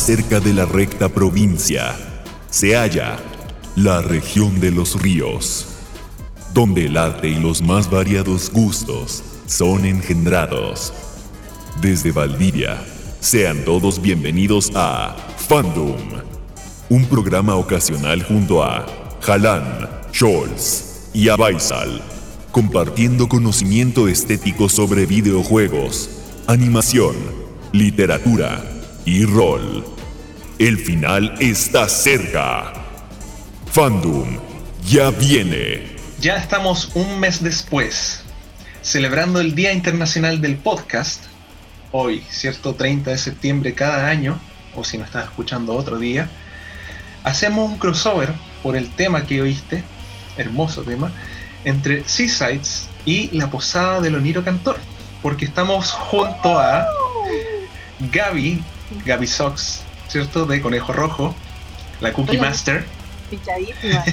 [0.00, 1.94] cerca de la recta provincia
[2.48, 3.18] se halla
[3.76, 5.66] la región de los ríos,
[6.54, 10.94] donde el arte y los más variados gustos son engendrados.
[11.82, 12.82] Desde Valdivia,
[13.20, 15.98] sean todos bienvenidos a Fandom,
[16.88, 18.86] un programa ocasional junto a
[19.20, 22.00] Jalan, Scholz y Abaisal,
[22.52, 26.08] compartiendo conocimiento estético sobre videojuegos,
[26.46, 27.14] animación,
[27.72, 28.69] literatura
[29.04, 29.84] y rol.
[30.58, 32.72] El final está cerca.
[33.66, 34.38] Fandom
[34.86, 35.96] ya viene.
[36.20, 38.22] Ya estamos un mes después,
[38.82, 41.24] celebrando el Día Internacional del Podcast.
[41.92, 44.38] Hoy, cierto 30 de septiembre cada año,
[44.74, 46.28] o si no estás escuchando otro día,
[47.24, 49.82] hacemos un crossover por el tema que oíste,
[50.36, 51.10] hermoso tema,
[51.64, 54.76] entre Seasides y la posada del Oniro Cantor,
[55.22, 56.86] porque estamos junto a
[58.12, 58.62] Gaby,
[59.04, 60.46] Gaby Sox, ¿cierto?
[60.46, 61.34] De Conejo Rojo,
[62.00, 62.48] la Cookie Hola.
[62.48, 62.84] Master.
[63.30, 64.04] Pichadísima.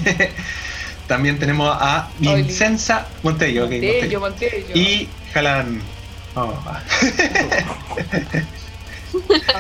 [1.08, 2.10] También tenemos a.
[2.20, 4.22] Vincenza Montello, ok, Montello, Montello.
[4.60, 4.76] Montello.
[4.76, 5.82] y Jalan.
[6.36, 6.54] Oh,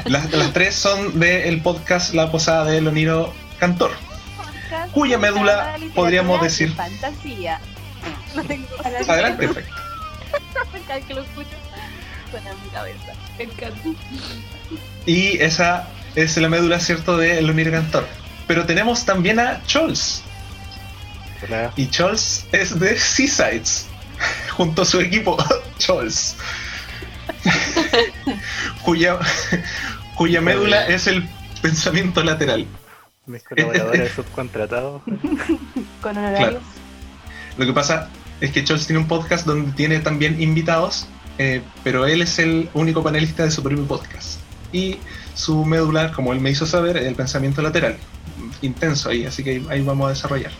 [0.06, 3.92] las, las tres son del podcast La Posada de Loniro Cantor.
[4.92, 7.60] Cuya médula podríamos decir- Fantasía.
[8.36, 8.68] No tengo.
[9.08, 9.74] Adelante, perfecto.
[11.08, 11.50] Que lo escucho,
[12.32, 13.14] suena en mi cabeza.
[13.38, 13.80] Me encanta.
[15.08, 18.06] Y esa es la médula, ¿cierto?, de Loniro Cantor.
[18.46, 20.22] Pero tenemos también a Chols.
[21.44, 21.72] Hola.
[21.78, 23.88] Y Chols es de Seasides,
[24.52, 25.38] junto a su equipo,
[25.80, 26.36] Chols.
[28.84, 29.18] cuya,
[30.16, 31.28] cuya médula es el
[31.62, 32.68] pensamiento lateral.
[33.28, 35.02] Mis colaboradores subcontratados.
[36.02, 36.64] Con honorarios.
[37.58, 38.10] Lo que pasa
[38.42, 41.08] es que Chols tiene un podcast donde tiene también invitados,
[41.38, 44.47] eh, pero él es el único panelista de su propio podcast.
[44.72, 44.98] Y
[45.34, 47.98] su médula, como él me hizo saber, es el pensamiento lateral.
[48.62, 50.52] Intenso ahí, así que ahí, vamos a desarrollar.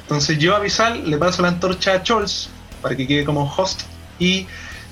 [0.00, 2.50] Entonces yo a Visal le paso la antorcha a Chols
[2.80, 3.82] para que quede como host
[4.18, 4.46] y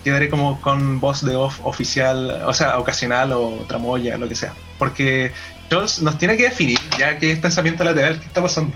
[0.05, 4.55] quedaré como con voz de off oficial, o sea, ocasional o tramoya, lo que sea.
[4.79, 5.33] Porque
[5.69, 8.75] Chols nos tiene que definir, ya que es pensamiento lateral, ¿qué está pasando?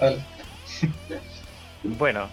[1.86, 2.30] Bueno,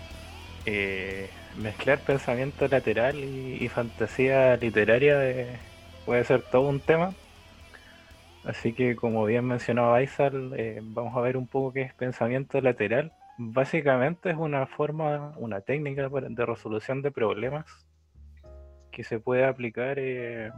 [0.65, 5.59] eh, mezclar pensamiento lateral y, fantasía literaria eh,
[6.05, 7.13] puede ser todo un tema.
[8.43, 12.59] Así que, como bien mencionaba Aizal, eh, vamos a ver un poco qué es pensamiento
[12.59, 13.11] lateral.
[13.37, 17.65] Básicamente es una forma, una técnica de resolución de problemas
[18.91, 20.51] que se puede aplicar eh,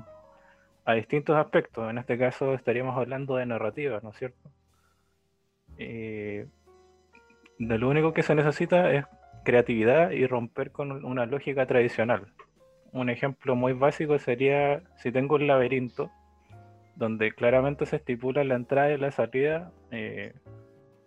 [0.86, 1.90] a distintos aspectos.
[1.90, 4.50] En este caso estaríamos hablando de narrativa, ¿no es cierto?
[5.78, 6.48] Eh,
[7.60, 9.06] de lo único que se necesita es
[9.44, 12.28] creatividad y romper con una lógica tradicional.
[12.94, 16.12] Un ejemplo muy básico sería si tengo un laberinto
[16.96, 20.34] donde claramente se estipula la entrada y la salida, eh,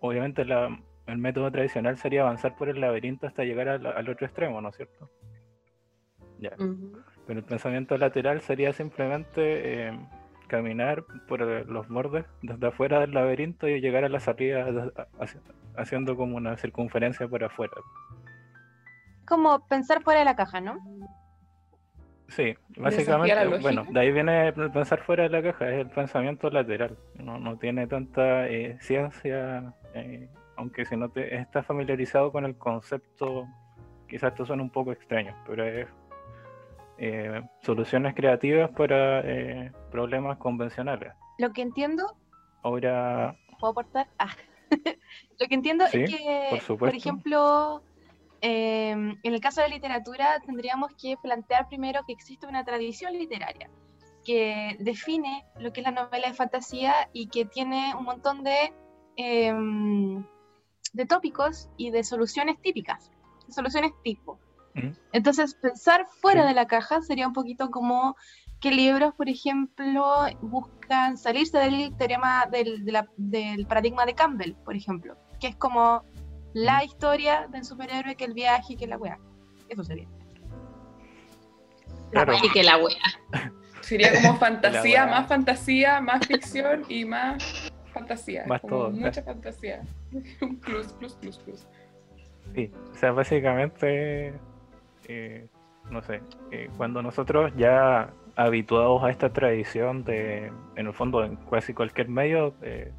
[0.01, 0.77] obviamente la-
[1.07, 4.69] el método tradicional sería avanzar por el laberinto hasta llegar al, al otro extremo, ¿no
[4.69, 5.09] es cierto?
[7.25, 9.99] Pero el pensamiento lateral sería simplemente eh,
[10.47, 14.91] caminar por los bordes desde afuera del laberinto y llegar a la salida
[15.77, 17.73] haciendo como una circunferencia por afuera.
[19.25, 20.77] Como pensar fuera de la caja, ¿no?
[22.29, 26.49] Sí, básicamente, bueno, de ahí viene el pensar fuera de la caja, es el pensamiento
[26.49, 26.97] lateral.
[27.15, 30.27] No, no tiene tanta eh, ciencia, eh,
[30.57, 33.47] aunque si no te estás familiarizado con el concepto,
[34.07, 35.87] quizás esto suena un poco extraño, pero es
[36.97, 41.13] eh, soluciones creativas para eh, problemas convencionales.
[41.37, 42.17] Lo que entiendo,
[42.63, 44.07] Ahora, ¿puedo aportar?
[44.17, 44.35] Ah.
[45.39, 47.83] Lo que entiendo Sí, es que, por ejemplo,
[48.41, 53.69] eh, en el caso de literatura tendríamos que plantear primero que existe una tradición literaria
[54.25, 58.73] que define lo que es la novela de fantasía y que tiene un montón de,
[59.15, 60.23] em,
[60.93, 63.09] de tópicos y de soluciones típicas,
[63.47, 64.39] de soluciones tipo.
[64.75, 64.91] Ujú.
[65.13, 66.49] Entonces, pensar fuera Sí.
[66.49, 68.15] de la caja sería un poquito como
[68.59, 70.03] que libros, por ejemplo,
[70.41, 75.55] buscan salirse del teorema del, de la- del paradigma de Campbell, por ejemplo, que es
[75.55, 76.03] como
[76.57, 79.19] la historia del superhéroe, que el viaje, que la weá.
[79.69, 80.07] Eso sería.
[82.09, 82.33] Claro.
[82.43, 83.51] Y que la wea.
[83.81, 85.11] Sería como fantasía, weá.
[85.19, 88.43] más fantasía, más ficción y más fantasía.
[88.47, 89.83] Más como todo, Mucha fantasía.
[90.41, 91.67] Un plus, plus, plus, plus.
[92.55, 94.33] Sí, o sea, básicamente,
[95.07, 95.47] eh,
[95.91, 101.35] no sé, eh, cuando nosotros ya habituados a esta tradición de, en el fondo, en
[101.35, 102.91] casi cualquier medio, eh,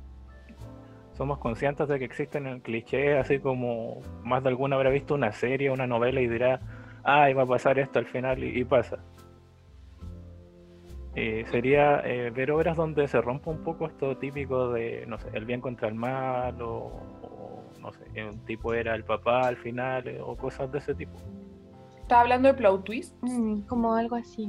[1.18, 5.32] somos conscientes de que existen el cliché, así como más de alguno habrá visto una
[5.32, 6.60] serie, una novela y dirá,
[7.02, 9.00] ay, va a pasar esto al final y, y pasa.
[11.16, 15.28] Eh, sería eh, ver obras donde se rompa un poco esto típico de, no sé,
[15.32, 16.84] el bien contra el mal o,
[17.22, 20.94] o, no sé, un tipo era el papá al final eh, o cosas de ese
[20.94, 21.18] tipo.
[22.00, 23.16] Estaba hablando de plot twist.
[23.22, 24.48] Mm, como algo así.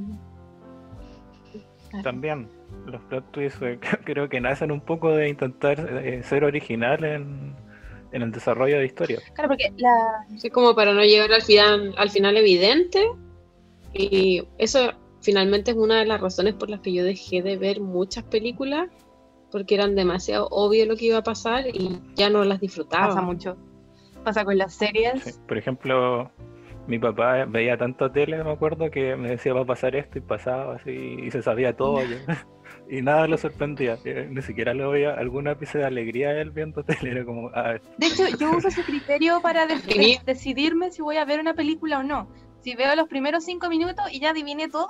[1.90, 2.04] Claro.
[2.04, 2.48] También
[2.86, 7.54] los plot twists eh, creo que nacen un poco de intentar eh, ser original en,
[8.12, 9.22] en el desarrollo de historias.
[9.34, 13.04] Claro, porque la, Así como para no llegar al final, al final evidente.
[13.92, 17.80] Y eso finalmente es una de las razones por las que yo dejé de ver
[17.80, 18.88] muchas películas,
[19.50, 23.08] porque eran demasiado obvio lo que iba a pasar y ya no las disfrutaba.
[23.08, 23.56] pasa mucho.
[24.24, 25.22] Pasa con las series.
[25.24, 26.30] Sí, Por ejemplo,
[26.86, 30.20] mi papá veía tanto tele, me acuerdo, que me decía va a pasar esto y
[30.20, 32.00] pasaba así y se sabía todo.
[32.90, 33.96] y nada lo sorprendía.
[34.04, 37.12] eh, Ni siquiera le veía algún ápice de alegría a él viendo tele.
[37.12, 41.24] Era como, ah, De hecho, yo uso ese criterio para de- decidirme si voy a
[41.24, 42.30] ver una película o no.
[42.60, 44.88] Si veo los primeros cinco minutos y ya adiviné todo,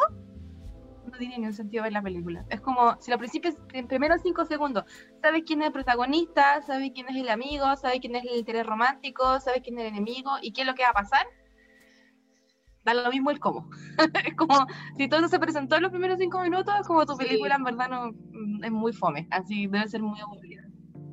[1.04, 2.44] no tiene ni un sentido ver la película.
[2.50, 4.84] Es como si los principios, en primeros cinco segundos,
[5.22, 8.66] sabes quién es el protagonista, sabes quién es el amigo, sabes quién es el interés
[8.66, 11.26] romántico, sabes quién es el enemigo y qué es lo que va a pasar,
[12.84, 13.68] da lo mismo el cómo.
[14.26, 14.66] es como
[14.96, 17.24] si todo se presentó en los primeros cinco minutos, es como tu Sí.
[17.24, 20.62] película en verdad no mm, es muy fome, así debe ser muy aburrida.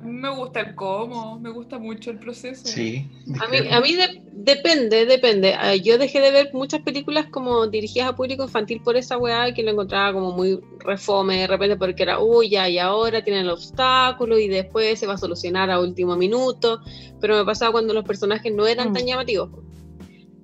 [0.00, 2.68] A mí me gusta el cómo, me gusta mucho el proceso.
[2.68, 3.10] Sí.
[3.40, 5.54] A mí, a mí de- depende, depende.
[5.54, 9.52] Ah, Yo dejé de ver muchas películas como dirigidas a público infantil por esa weá
[9.52, 13.42] que lo encontraba como muy refome de repente porque era, uy, ya, y ahora tienen
[13.42, 16.80] el obstáculo y después se va a solucionar a último minuto.
[17.20, 18.92] Pero me pasaba cuando los personajes no eran Mm.
[18.94, 19.50] tan llamativos.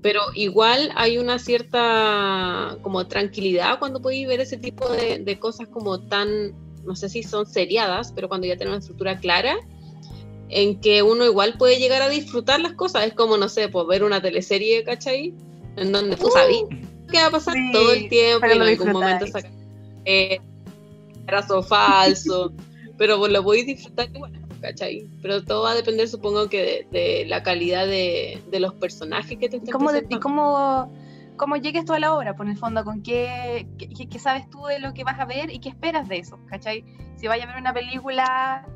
[0.04, 5.66] Pero igual hay una cierta como tranquilidad cuando podéis ver ese tipo de, de cosas
[5.68, 6.52] como tan,
[6.84, 9.56] no sé si son seriadas, pero cuando ya tienen una estructura clara
[10.50, 13.06] en que uno igual puede llegar a disfrutar las cosas.
[13.06, 15.32] Es como, no sé, pues ver una teleserie, ¿cachai?
[15.76, 16.58] En donde tú sabes
[17.10, 19.50] qué va a pasar sí, todo el tiempo y en algún momento sacar
[20.04, 20.38] eh,
[21.24, 22.52] brazo falso,
[22.98, 24.32] pero pues lo podéis disfrutar igual,
[24.64, 25.06] ¿cachai?
[25.20, 29.36] Pero todo va a depender, supongo que de, de la calidad de, de los personajes
[29.38, 30.22] que te ¿Y estén cómo, de- y presentando.
[30.22, 30.92] cómo,
[31.36, 32.34] cómo llegues tú a la obra?
[32.34, 35.52] Por el fondo, ¿con qué, qué, qué- sabes tú de lo que vas a ver
[35.52, 36.38] y qué esperas de eso?
[36.48, 36.82] ¿Cachai?
[37.16, 38.66] Si vayas a ver una película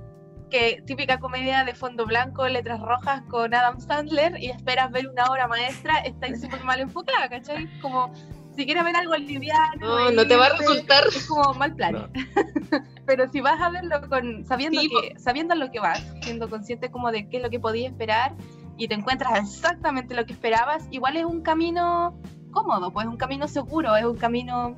[0.50, 5.24] que típica comedia de fondo blanco, letras rojas con Adam Sandler y esperas ver una
[5.26, 7.66] obra maestra, estáis súper mal enfocada, ¿cachai?
[7.80, 8.12] Como
[8.56, 9.80] si quieres ver algo liviano.
[9.80, 11.04] No, no te va a resultar.
[11.14, 11.92] Es como mal plan.
[11.92, 12.08] no.
[13.08, 16.90] Pero si vas a verlo con sabiendo Sí, que sabiendo lo que vas, siendo consciente
[16.90, 18.34] como de qué es lo que podías esperar
[18.76, 22.20] y te encuentras exactamente lo que esperabas, igual es un camino
[22.52, 24.74] cómodo, pues es un camino seguro, es un camino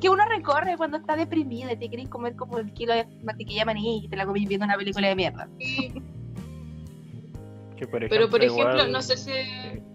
[0.00, 3.64] que uno recorre cuando está deprimido y te querés comer como el kilo de mantequilla
[3.64, 5.48] maní y te la comís viendo una película de mierda.
[7.76, 9.30] que por Pero por ejemplo, igual- no sé si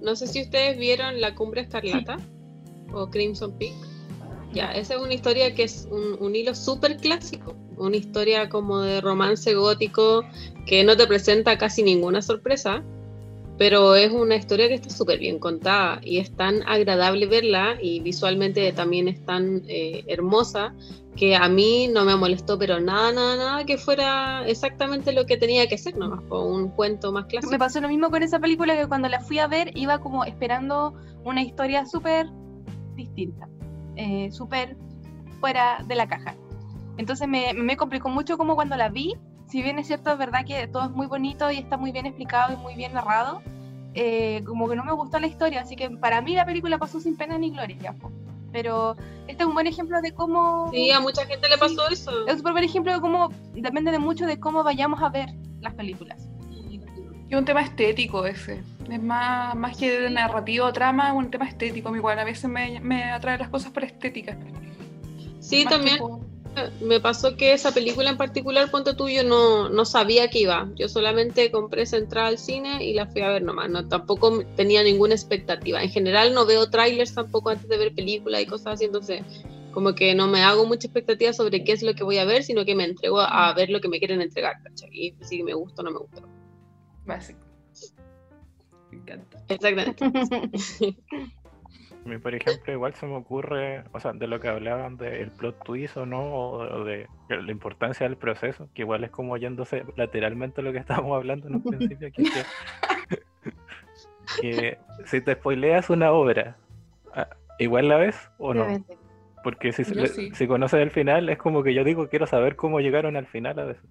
[0.02, 2.16] no sé si ustedes vieron La Cumbre Escarlata
[2.94, 3.74] o Crimson Peak.
[4.58, 8.80] Ya, esa es una historia que es un, un hilo súper clásico, una historia como
[8.80, 10.24] de romance gótico
[10.66, 12.84] que no te presenta casi ninguna sorpresa,
[13.60, 18.00] pero es una historia que está súper bien contada y es tan agradable verla y
[18.00, 20.74] visualmente también es tan eh, hermosa
[21.16, 25.38] que a mí no me molestó, pero nada, nada, nada que fuera exactamente lo que
[25.38, 27.52] tenía que ser, nomás, o un cuento más clásico.
[27.52, 30.26] Me pasó lo mismo con esa película que cuando la fui a ver iba como
[30.26, 32.26] esperando una historia súper
[32.96, 33.48] distinta,
[33.98, 34.78] eh, súper
[35.40, 36.36] fuera de la caja.
[36.98, 39.16] Entonces me, me complicó mucho como cuando la vi,
[39.48, 42.06] si bien es cierto, es verdad que todo es muy bonito y está muy bien
[42.06, 43.42] explicado y muy bien narrado,
[43.94, 47.00] eh, como que no me gustó la historia, así que para mí la película pasó
[47.00, 47.96] sin pena ni gloria.
[48.52, 48.96] Pero
[49.28, 50.70] este es un buen ejemplo de cómo...
[50.72, 52.26] Sí, a mucha gente le pasó eso.
[52.26, 55.30] Es un súper buen ejemplo de cómo depende de mucho de cómo vayamos a ver
[55.62, 56.30] las películas.
[57.30, 58.64] Es un tema estético ese.
[58.90, 61.96] Es más, más que de narrativo o trama, es un tema estético.
[61.96, 64.38] Igual a veces me, me atraen las cosas por estética.
[65.40, 66.00] Sí, Más también
[66.82, 70.70] me pasó que esa película en particular, ponte tuyo, no, no sabía que iba.
[70.76, 73.70] Yo solamente compré esa entrada al cine y la fui a ver nomás.
[73.70, 75.82] No, tampoco tenía ninguna expectativa.
[75.84, 79.22] En general no veo trailers tampoco antes de ver películas y cosas así, entonces
[79.74, 82.44] como que no me hago mucha expectativa sobre qué es lo que voy a ver,
[82.44, 84.90] sino que me entrego a ver lo que me quieren entregar, ¿cachai?
[84.92, 86.24] Y si me gusta o no me gusta.
[87.06, 87.47] Básico.
[88.92, 89.38] Encanta.
[89.50, 90.06] Exactamente.
[92.06, 95.30] A mí, por ejemplo, igual se me ocurre, o sea, de lo que hablaban del
[95.32, 99.84] plot twist o no, o de la importancia del proceso, que igual es como yéndose
[99.98, 103.52] lateralmente a lo que estábamos hablando en un principio, que, es que,
[104.42, 106.56] que si te spoileas una obra,
[107.14, 107.28] ah,
[107.60, 108.66] igual la ves o no.
[109.44, 110.32] Porque si, le- sí.
[110.34, 113.60] si conoces el final, es como que yo digo, quiero saber cómo llegaron al final
[113.60, 113.84] a veces.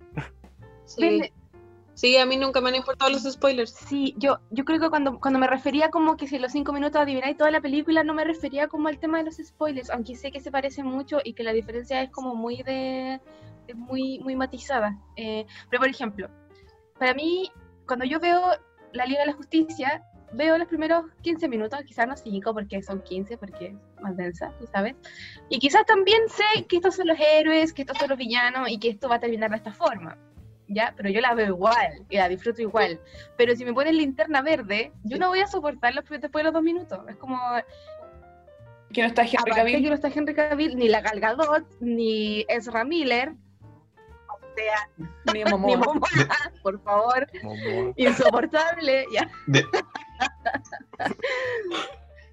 [0.86, 1.22] Sí.
[1.96, 3.70] Sí, a mí nunca me han importado los spoilers.
[3.70, 7.00] Sí, yo, yo creo que cuando, cuando me refería como que si los cinco minutos
[7.00, 10.30] adivináis toda la película, no me refería como al tema de los spoilers, aunque sé
[10.30, 13.18] que se parecen mucho y que la diferencia es como muy de
[13.66, 14.94] es muy, muy matizada.
[15.16, 16.28] Eh, pero por ejemplo,
[16.98, 17.50] para mí,
[17.86, 18.42] cuando yo veo
[18.92, 23.00] la Liga de la Justicia, veo los primeros 15 minutos, quizás no 5 porque son
[23.00, 24.96] 15, porque es más densa, tú sabes.
[25.48, 28.78] Y quizás también sé que estos son los héroes, que estos son los villanos y
[28.78, 30.18] que esto va a terminar de esta forma.
[30.68, 30.92] ¿Ya?
[30.96, 33.00] Pero yo la veo igual y la disfruto igual.
[33.36, 36.62] Pero si me ponen linterna verde, yo no voy a soportarlo después de los dos
[36.62, 36.98] minutos.
[37.08, 37.38] Es como,
[38.92, 39.88] Que no está Henry que Cavill.
[39.88, 43.32] no está Henry Cavill, ni la Gal Gadot, ni Ezra Miller.
[44.28, 46.00] O sea, Ni ni Momoa.
[46.62, 47.26] Por favor.
[47.42, 47.92] Momoa.
[47.96, 49.30] Insoportable, ya.
[49.46, 49.64] De-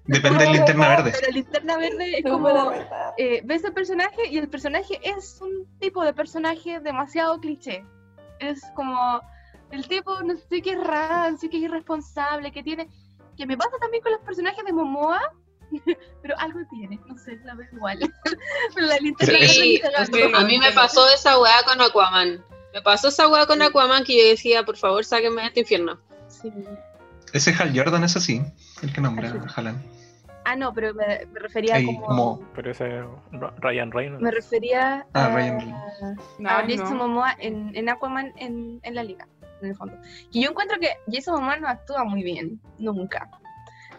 [0.06, 1.12] Depende del linterna verde.
[1.18, 2.72] Pero linterna verde es como,
[3.16, 7.84] eh, ves el personaje y el personaje es un tipo de personaje demasiado cliché.
[8.38, 9.20] Es como
[9.70, 12.88] el tipo, no sé qué es rancio, que es irresponsable, que tiene.
[13.36, 15.20] Que me pasa también con los personajes de Momoa,
[16.22, 17.98] pero algo tiene, no sé, la veo igual.
[18.74, 19.80] pero la Sí,
[20.34, 22.44] a mí me pasó esa weá con Aquaman.
[22.72, 25.98] Me pasó esa weá con Aquaman que yo decía, por favor, sáquenme de este infierno.
[26.28, 26.52] Sí.
[27.32, 28.42] Ese Hal Jordan es así,
[28.82, 29.93] el que nombra Haaland.
[30.44, 32.02] Ah, no, pero me, me refería Ahí, como.
[32.06, 33.04] como- Pero ese es
[33.60, 34.22] Ryan Reynolds.
[34.22, 36.16] Me refería Ah, a, Ryan a
[36.58, 37.06] Ay, Jason no.
[37.08, 39.26] Momoa en, en Aquaman en, en la liga,
[39.62, 39.96] en el fondo.
[40.30, 43.30] Y yo encuentro que Jason Momoa no actúa muy bien, nunca.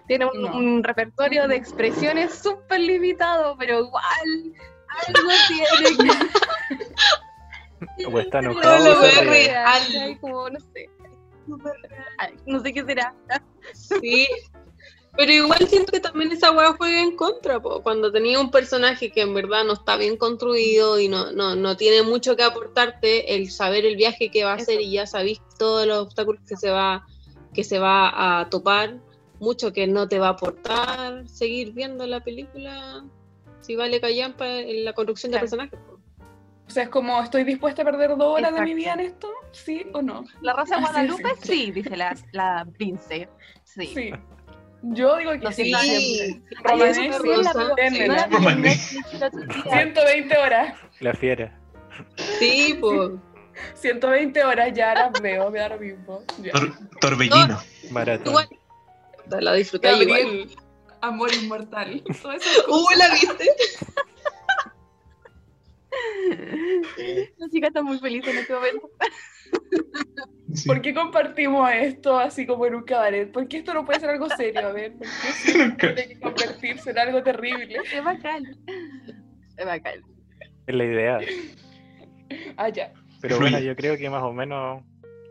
[0.08, 0.56] Tiene un, No.
[0.56, 4.54] un repertorio de expresiones súper limitado, pero igual
[5.08, 6.06] algo tiene que...
[8.08, 9.48] O está enojado lo o ve se ríe.
[9.50, 10.18] real, ¿cachai?
[10.20, 10.90] Como, no sé.
[12.46, 13.14] No sé qué será.
[13.74, 14.28] Sí.
[15.18, 17.82] Pero igual siento que también esa weá juega en contra, po.
[17.82, 21.78] cuando tenía un personaje que en verdad no está bien construido y no, no, no
[21.78, 24.82] tiene mucho que aportarte, el saber el viaje que va a hacer Eso.
[24.90, 27.06] y ya sabéis todos los obstáculos que se va,
[27.54, 28.98] que se va a topar,
[29.40, 33.04] mucho que no te va a aportar seguir viendo la película
[33.62, 35.50] si vale callampa en la construcción de Claro.
[35.50, 35.80] personajes.
[35.88, 36.00] po.
[36.68, 39.30] O sea, es como, ¿estoy dispuesta a perder dos horas de mi vida en esto?
[39.52, 40.26] ¿Sí o no?
[40.42, 40.92] La raza de Sí, sí.
[40.92, 42.68] Guadalupe, sí, dice la, la.
[43.66, 44.12] Sí.
[44.90, 45.74] Yo digo que No sí.
[45.74, 46.44] Sí.
[46.64, 47.52] No otro día.
[49.72, 50.78] 120 horas.
[51.00, 51.60] La fiera.
[52.40, 53.12] Sí, pues.
[53.76, 56.22] 120 horas ya las veo, me da lo mismo.
[56.52, 57.60] Tor- torbellino.
[57.90, 58.28] Maratón.
[58.28, 58.50] Igual.
[59.40, 60.08] La disfruté igual.
[60.20, 60.56] Gabriel,
[61.02, 62.04] amor inmortal.
[62.68, 62.88] Uh.
[62.98, 63.50] ¿la viste?
[67.38, 68.90] La chica está muy feliz en este momento.
[70.56, 70.68] Sí.
[70.68, 73.32] ¿Por qué compartimos esto así como en un cabaret?
[73.32, 74.68] ¿Por qué esto no puede ser algo serio?
[74.68, 77.78] A ver, ¿por qué tiene que convertirse en algo terrible?
[77.94, 78.44] Es bacán.
[79.58, 80.02] Es bacán.
[80.68, 81.20] Es la idea.
[82.58, 82.92] Ah, ya.
[83.22, 84.84] Pero bueno, yo creo que más o menos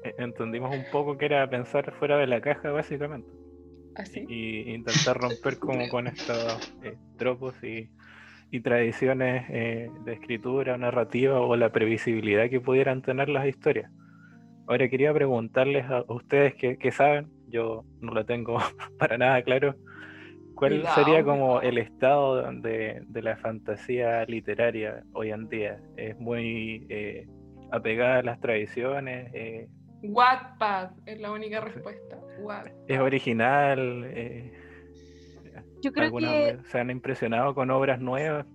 [0.04, 3.28] eh, entendimos un poco que era pensar fuera de la caja, básicamente.
[3.96, 4.24] Así.
[4.28, 7.88] Y intentar romper como con estos eh, tropos y,
[8.50, 13.90] y tradiciones eh, de escritura, narrativa o la previsibilidad que pudieran tener las historias.
[14.66, 18.58] Ahora quería preguntarles a ustedes que, que saben, yo no lo tengo
[18.98, 19.74] para nada claro,
[20.54, 25.80] ¿cuál sería como el estado de, de la fantasía literaria hoy en día?
[25.96, 27.26] ¿Es muy eh,
[27.72, 29.30] apegada a las tradiciones?
[29.34, 29.68] eh,
[30.02, 32.18] Wattpad es la única respuesta.
[32.38, 32.72] Wattpad.
[32.88, 34.04] ¿Es original?
[34.06, 34.52] eh,
[35.82, 38.46] Yo creo ¿Alguna que se han impresionado con obras nuevas?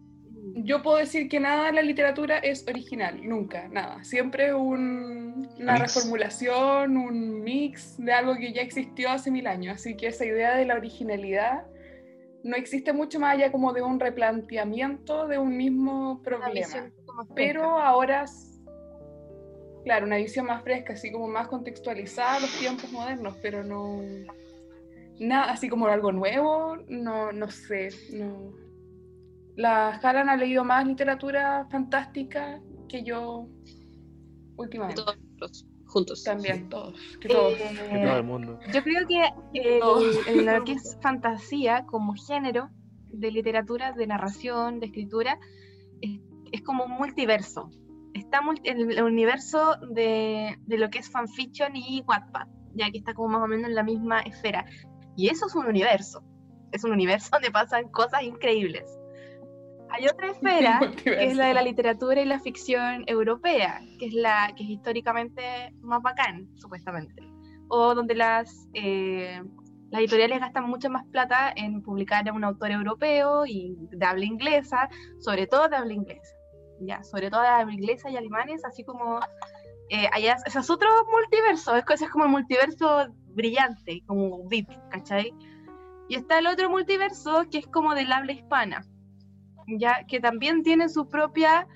[0.55, 4.03] Yo puedo decir que nada de la literatura es original, nunca, nada.
[4.03, 5.93] Siempre un- una Mix.
[5.95, 9.75] reformulación, un mix de algo que ya existió hace mil años.
[9.75, 11.65] Así que esa idea de la originalidad
[12.43, 16.89] no existe mucho más allá como de un replanteamiento de un mismo problema.
[17.35, 18.25] Pero ahora,
[19.83, 24.01] claro, una visión más fresca, así como más contextualizada a los tiempos modernos, pero no.
[25.19, 27.89] Nada, así como algo nuevo, no, no sé.
[28.13, 28.53] No.
[29.59, 33.47] La Halan ha leído más literatura fantástica que yo
[34.55, 35.01] últimamente.
[35.01, 36.23] Todos los- juntos.
[36.23, 36.93] También, todos.
[37.19, 37.53] Que todos.
[37.59, 38.59] Eh, Que todo el mundo.
[38.73, 39.21] Yo creo que
[39.55, 39.79] eh,
[40.43, 42.69] lo que es fantasía como género
[43.11, 45.39] de literatura, de narración, de escritura,
[46.01, 46.19] es,
[46.51, 47.69] es como un multiverso.
[48.13, 52.99] Está multi- en el universo de, de lo que es fanfiction y Wattpad, ya que
[52.99, 54.65] está como más o menos en la misma esfera.
[55.17, 56.23] Y eso es un universo,
[56.71, 58.98] es un universo donde pasan cosas increíbles.
[59.91, 64.13] Hay otra esfera, que es la de la literatura y la ficción europea, que es
[64.13, 67.23] la que es históricamente más bacán, supuestamente.
[67.67, 69.41] O donde las, eh,
[69.89, 74.25] las editoriales gastan mucho más plata en publicar a un autor europeo y de habla
[74.25, 76.35] inglesa, sobre todo de habla inglesa.
[76.81, 79.19] Ya, sobre todo de habla inglesa y alemanes, así como
[79.89, 85.33] eh, allá, ese es otro multiverso, es, es como el multiverso brillante, como VIP, ¿cachai?
[86.07, 88.85] Y está el otro multiverso que es como del habla hispana,
[89.77, 91.67] ya que también tiene su propia,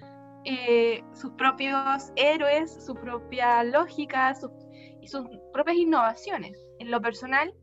[0.46, 4.34] eh, sus propios héroes, su propia lógica
[5.02, 6.58] y sus propias innovaciones.
[6.80, 7.54] En lo personal,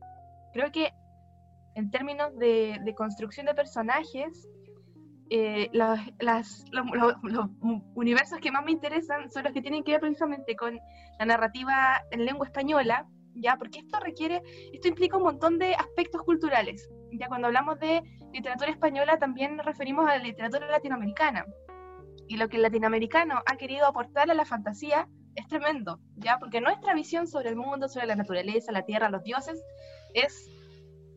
[0.53, 0.93] creo que
[1.75, 4.47] en términos de, de construcción de personajes,
[5.33, 7.49] eh, los, las, los,
[7.95, 10.77] universos que más me interesan son los que tienen que ver precisamente con
[11.19, 14.41] la narrativa en lengua española, ya, porque esto requiere,
[14.73, 16.89] esto implica un montón de aspectos culturales.
[17.11, 18.01] Ya cuando hablamos de
[18.31, 21.45] literatura española también nos referimos a la literatura latinoamericana.
[22.27, 26.61] Y lo que el latinoamericano ha querido aportar a la fantasía es tremendo, ya, porque
[26.61, 29.63] nuestra visión sobre el mundo, sobre la naturaleza, la tierra, los dioses,
[30.13, 30.49] es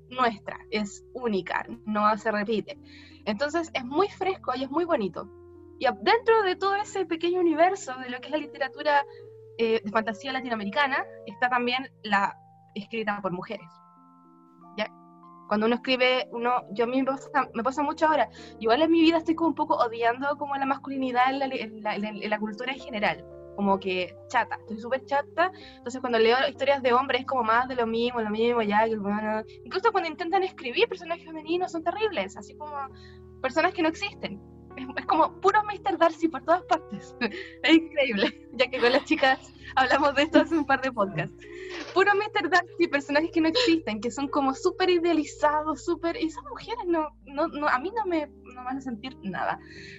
[0.08, 2.78] nuestra, es única, no se repite.
[3.24, 5.28] Entonces es muy fresco y es muy bonito.
[5.78, 9.04] Y dentro de todo ese pequeño universo de lo que es la literatura
[9.58, 12.36] eh, de fantasía latinoamericana, está también la
[12.74, 13.68] escrita por mujeres.
[15.48, 18.28] Cuando uno escribe, uno, yo a mí me pasa, me pasa mucho ahora,
[18.60, 22.30] igual en mi vida estoy como un poco odiando como la masculinidad en la, en
[22.30, 23.24] la cultura en general.
[23.56, 27.68] Como que chata, estoy súper chata, entonces cuando leo historias de hombres es como más
[27.68, 31.84] de lo mismo, lo mismo, ya, que, bueno, incluso cuando intentan escribir personajes femeninos son
[31.84, 32.74] terribles, así como
[33.40, 34.40] personas que no existen.
[34.76, 35.98] Es, como puro Mr.
[35.98, 37.14] Darcy por todas partes.
[37.62, 41.36] es increíble, ya que con las chicas hablamos de esto hace un par de podcasts.
[41.92, 42.50] Puro Mr.
[42.50, 46.16] Darcy, personajes que no existen, que son como súper idealizados, súper...
[46.16, 49.58] Esas mujeres no, no, no, a mí no me, no me van a sentir nada.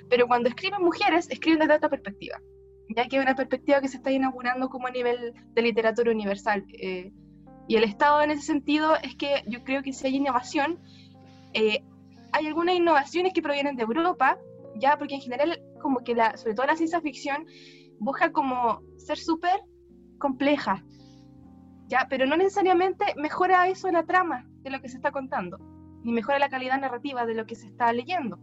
[0.10, 2.40] Pero cuando escriben mujeres, escriben desde otra perspectiva
[2.90, 6.66] ya que es una perspectiva que se está inaugurando como a nivel de literatura universal.
[6.74, 7.12] Eh,
[7.68, 10.80] y el Estado en ese sentido es que yo creo que si hay innovación,
[11.54, 11.84] eh,
[12.32, 14.38] hay algunas innovaciones que provienen de Europa,
[14.76, 17.46] ya porque en general como que la, sobre todo la ciencia ficción
[18.00, 19.62] busca como ser súper
[20.18, 20.84] compleja,
[21.88, 25.58] ya, pero no necesariamente mejora eso la trama de lo que se está contando,
[26.04, 28.40] ni mejora la calidad narrativa de lo que se está leyendo.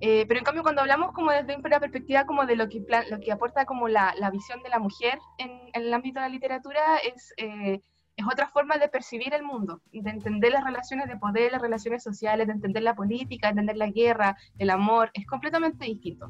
[0.00, 3.18] Eh, pero en cambio cuando hablamos como desde una perspectiva como de lo que, lo
[3.18, 6.98] que aporta como la, la visión de la mujer en, el ámbito de la literatura
[6.98, 7.80] es, eh,
[8.18, 12.02] es otra forma de percibir el mundo, de entender las relaciones de poder, las relaciones
[12.02, 16.26] sociales, de entender la política, de entender la guerra, el amor, es completamente distinto.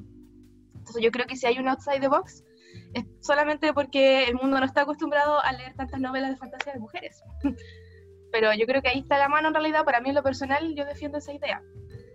[0.75, 2.45] Entonces yo creo que si hay un outside the box
[2.93, 6.79] es solamente porque el mundo no está acostumbrado a leer tantas novelas de fantasía de
[6.79, 7.23] mujeres.
[8.33, 10.75] Pero yo creo que ahí está la mano en realidad, para mí en lo personal
[10.75, 11.63] yo defiendo esa idea.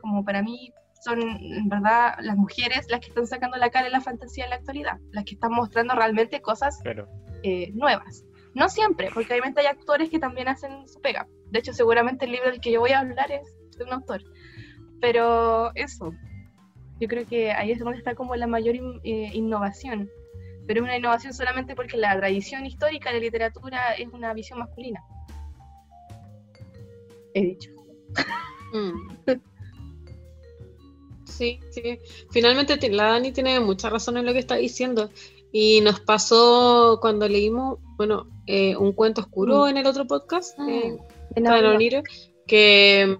[0.01, 3.93] Como para mí son en verdad las mujeres las que están sacando la cara en
[3.93, 6.79] la fantasía en la actualidad, las que están mostrando realmente cosas
[7.41, 8.23] eh, nuevas.
[8.55, 11.27] No siempre, porque obviamente hay actores que también hacen su pega.
[11.49, 14.23] De hecho, seguramente el libro del que yo voy a hablar es de un autor.
[15.01, 16.13] Pero eso,
[16.99, 20.09] yo creo que ahí es donde está como la mayor eh, innovación.
[20.65, 25.01] Pero es una innovación solamente porque la tradición histórica de literatura es una visión masculina.
[27.33, 27.71] He dicho.
[28.73, 28.91] Mm.
[31.25, 31.99] Sí, sí.
[32.31, 35.09] Finalmente la Dani tiene mucha razón en lo que está diciendo.
[35.51, 39.67] Y nos pasó cuando leímos, bueno, eh, un cuento oscuro mm.
[39.69, 40.97] en el otro podcast, ah, eh,
[42.45, 43.17] que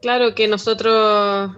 [0.00, 1.50] claro que nosotros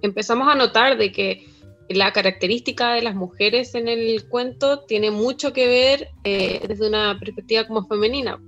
[0.00, 1.46] empezamos a notar de que
[1.88, 7.18] la característica de las mujeres en el cuento tiene mucho que ver eh, desde una
[7.18, 8.40] perspectiva como femenina,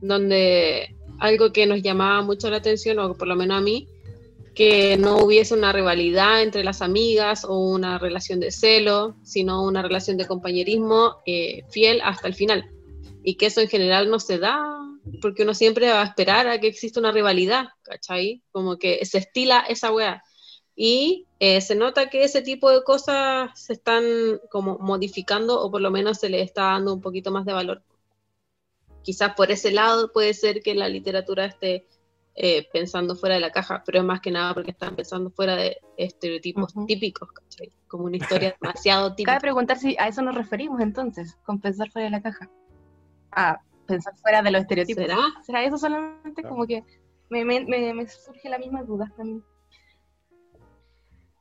[0.00, 3.86] donde algo que nos llamaba mucho la atención, o por lo menos a mí,
[4.54, 9.82] que no hubiese una rivalidad entre las amigas o una relación de celo, sino una
[9.82, 12.70] relación de compañerismo eh, fiel hasta el final.
[13.24, 14.62] Y que eso en general no se da,
[15.20, 18.42] porque uno siempre va a esperar a que exista una rivalidad, ¿cachai?
[18.50, 20.22] Como que se estila esa weá.
[20.74, 24.04] Y eh, se nota que ese tipo de cosas se están
[24.50, 27.82] como modificando o por lo menos se le está dando un poquito más de valor.
[29.02, 31.86] Quizás por ese lado puede ser que la literatura esté
[32.34, 35.54] eh, pensando fuera de la caja, pero es más que nada porque están pensando fuera
[35.54, 37.28] de estereotipos típicos,
[37.86, 39.32] Como una historia demasiado típica.
[39.32, 42.50] Cabe preguntar si a eso nos referimos entonces, con pensar fuera de la caja.
[43.32, 45.04] A pensar fuera de los estereotipos.
[45.04, 45.18] ¿Será?
[45.42, 46.42] ¿Será eso solamente?
[46.42, 46.82] Como que
[47.28, 49.44] me, me, me, surge la misma duda también.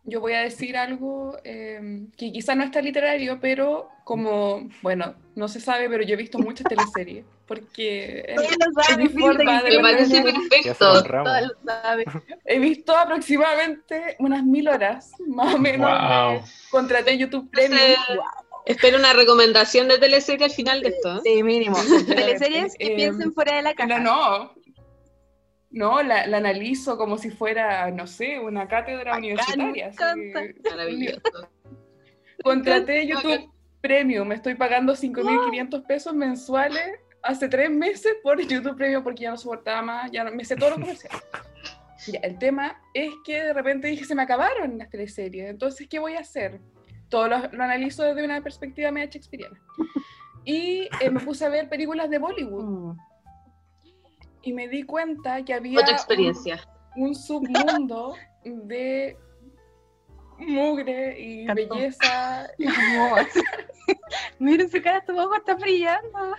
[0.03, 5.47] Yo voy a decir algo eh, que quizás no está literario, pero como, bueno, no
[5.47, 9.61] se sabe, pero yo he visto muchas teleseries, porque es, Todos lo es mi forma
[9.61, 11.01] de parece perfecto.
[11.01, 11.29] se Ramos.
[11.31, 12.05] Todos lo saben.
[12.45, 15.89] He visto aproximadamente unas mil horas, más o menos.
[15.89, 16.41] Wow.
[16.71, 17.79] Contraté YouTube Premium.
[17.79, 18.17] Entonces,
[18.65, 21.15] Espero una recomendación de teleserie al final de esto.
[21.17, 21.21] ¿eh?
[21.23, 21.77] Sí, mínimo.
[22.07, 23.97] Teleseries que Eh, piensen fuera de la caja.
[23.99, 24.53] No, no.
[25.71, 29.65] No, la, la analizo como si fuera, no sé, una cátedra Bacán, universitaria.
[29.73, 30.41] me así encanta.
[30.41, 31.49] que- Maravilloso.
[32.43, 33.07] Contraté.
[33.07, 33.49] YouTube
[33.81, 36.83] Premium, me estoy pagando 5.500 pesos mensuales
[37.23, 40.55] hace tres meses por YouTube Premium porque ya no soportaba más, ya no, me sé
[40.55, 41.21] todos los comerciales.
[42.07, 45.99] Ya, el tema es que de repente dije, se me acabaron las teleseries, entonces, ¿qué
[45.99, 46.59] voy a hacer?
[47.09, 49.59] Todo lo, lo analizo desde una perspectiva media shakespeariana.
[50.45, 52.63] Y eh, me puse a ver películas de Bollywood
[52.95, 52.97] Mm.
[54.43, 56.67] Y me di cuenta que había Otra un- experiencia.
[56.95, 59.17] un submundo de
[60.37, 62.41] mugre y belleza.
[62.43, 63.27] Amor.
[64.39, 66.35] Miren su cara, tu ojo está brillando.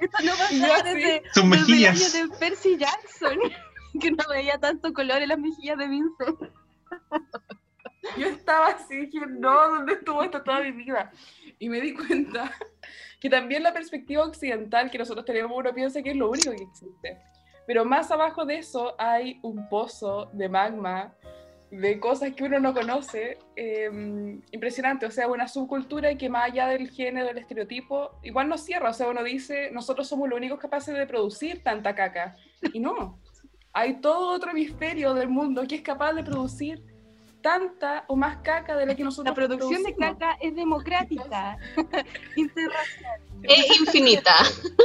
[0.00, 2.14] Esto no Y pasa desde, Sus desde el mejillas.
[2.14, 3.38] año de Percy Jackson,
[4.00, 6.40] que no veía tanto color en las mejillas de Vincent.
[8.16, 11.10] Yo estaba así, dije, no, ¿dónde estuvo esto toda mi vida?
[11.58, 12.50] Y me di cuenta
[13.20, 16.62] que también la perspectiva occidental que nosotros tenemos, uno piensa que es lo único que
[16.62, 17.18] existe.
[17.66, 21.14] Pero más abajo de eso hay un pozo de magma,
[21.70, 25.06] de cosas que uno no conoce, eh, impresionante.
[25.06, 28.90] O sea, una subcultura que más allá del género, del estereotipo, igual nos cierra.
[28.90, 32.36] O sea, uno dice, nosotros somos los únicos capaces de producir tanta caca.
[32.72, 33.20] Y no.
[33.72, 36.82] Hay todo otro hemisferio del mundo que es capaz de producir
[37.42, 41.56] tanta o más caca de la que nosotros La producción de caca es democrática.
[42.36, 43.20] Interracial.
[43.42, 44.34] Es infinita.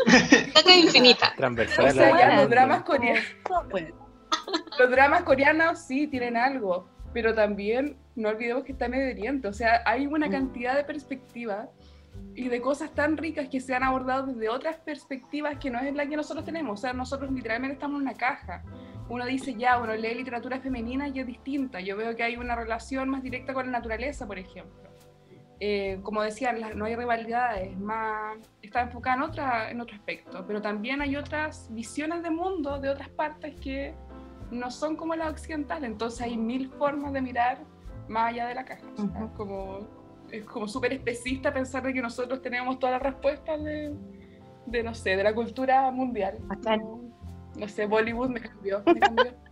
[0.53, 1.33] Caca infinita.
[1.35, 1.85] Transversal.
[1.85, 3.23] O sea, a ya la- los dramas coreanos,
[4.79, 9.47] los dramas coreanos sí tienen algo, pero también no olvidemos que está Medio Oriente.
[9.47, 11.67] O sea, hay una cantidad de perspectivas
[12.33, 15.93] y de cosas tan ricas que se han abordado desde otras perspectivas que no es
[15.93, 16.79] la que nosotros tenemos.
[16.79, 18.63] O sea, nosotros literalmente estamos en una caja.
[19.07, 21.79] Uno dice, ya, uno lee literatura femenina y es distinta.
[21.79, 24.89] Yo veo que hay una relación más directa con la naturaleza, por ejemplo.
[25.59, 30.61] Eh, como decían, no hay rivalidades, más está enfocada en, otra, en otro aspecto, pero
[30.61, 33.95] también hay otras visiones de mundo de otras partes que
[34.51, 37.59] no son como la occidental, entonces hay mil formas de mirar
[38.09, 38.85] más allá de la caja.
[38.97, 39.25] Ujú.
[39.25, 39.79] es como
[40.31, 43.95] es como súper especista pensar de que nosotros tenemos todas las respuestas de,
[44.65, 46.37] de, no sé, de la cultura mundial.
[46.41, 47.04] Bacán.
[47.57, 48.81] No, sé, Bollywood me cambió.
[48.85, 49.25] Me cambió.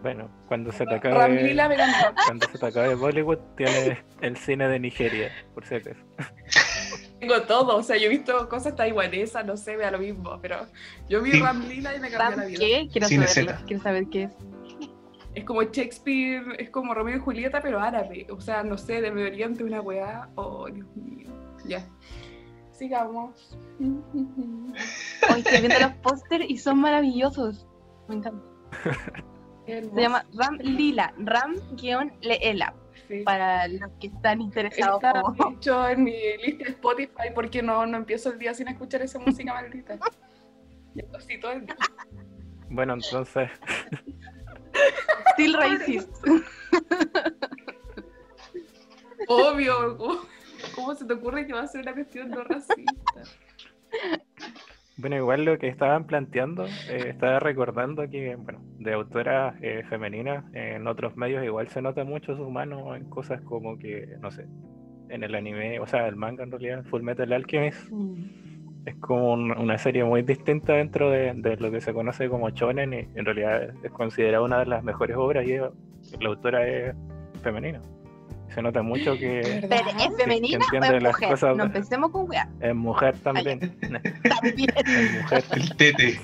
[0.00, 2.14] Bueno, cuando se te acabe, Ramlila me cambió.
[2.26, 6.00] cuando se te acabe Bollywood, tienes el cine de Nigeria, por si acaso.
[7.20, 10.38] Tengo todo, o sea, yo he visto cosas taiwanesas, no sé, me da lo mismo,
[10.40, 10.66] pero
[11.08, 11.40] yo vi Sí.
[11.40, 12.58] Ramlila y me cambió la ¿Ram vida.
[12.60, 12.88] qué?
[12.92, 13.52] Quiero saberlo.
[13.52, 13.64] Z.
[13.66, 14.32] Quiero saber qué es.
[15.34, 18.26] Es como Shakespeare, es como Romeo y Julieta, pero árabe.
[18.30, 20.28] O sea, no sé, de Medio Oriente, una weá.
[20.36, 21.28] Oh, Dios mío.
[21.64, 21.84] Ya.
[22.82, 23.56] Sigamos.
[23.78, 27.64] Hoy estoy viendo los pósters y son maravillosos.
[28.08, 28.44] Me encanta.
[29.66, 31.14] Se llama Ram Lila.
[31.16, 32.74] Ram-Leela.
[33.06, 33.20] Sí.
[33.20, 34.96] Para los que están interesados.
[34.96, 38.66] Está como- hecho en mi lista de Spotify porque no, no empiezo el día sin
[38.66, 40.00] escuchar esa música maldita.
[41.16, 41.76] Así todo el día.
[42.68, 43.48] Bueno, entonces,
[45.34, 46.10] Still racist.
[49.28, 50.26] Obvio.
[50.74, 53.22] ¿Cómo, se te ocurre que va a ser una cuestión no racista?
[54.96, 60.44] bueno, igual lo que estaban planteando, eh, estaba recordando que, bueno, de autoras eh, femeninas,
[60.54, 64.46] en otros medios igual se nota mucho su mano en cosas como que, no sé,
[65.08, 67.90] en el anime, o sea, el manga en realidad, Full Metal Alchemist,
[68.86, 72.50] es como un- una serie muy distinta dentro de, de lo que se conoce como
[72.50, 76.94] shonen y en realidad es considerada una de las mejores obras y la autora es
[77.42, 77.80] femenina.
[78.54, 81.28] Se nota mucho que Pero, ¿es femenina o entiende es las mujer?
[81.30, 82.48] cosas- No empecemos con weá.
[82.60, 83.60] es mujer también.
[83.80, 84.70] También.
[84.76, 86.20] Es mujer, El tete.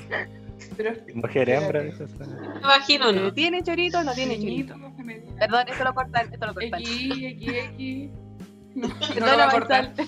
[0.77, 1.83] Pero mujer hembra.
[1.83, 3.33] eso está- ¿Me imagino o no?
[3.33, 4.75] ¿Tiene chorito o no tiene chorito?
[5.39, 6.81] Perdón, esto lo cortan, esto lo cortan.
[6.81, 8.11] X, X, X.
[8.75, 9.93] No, no lo va a cortar.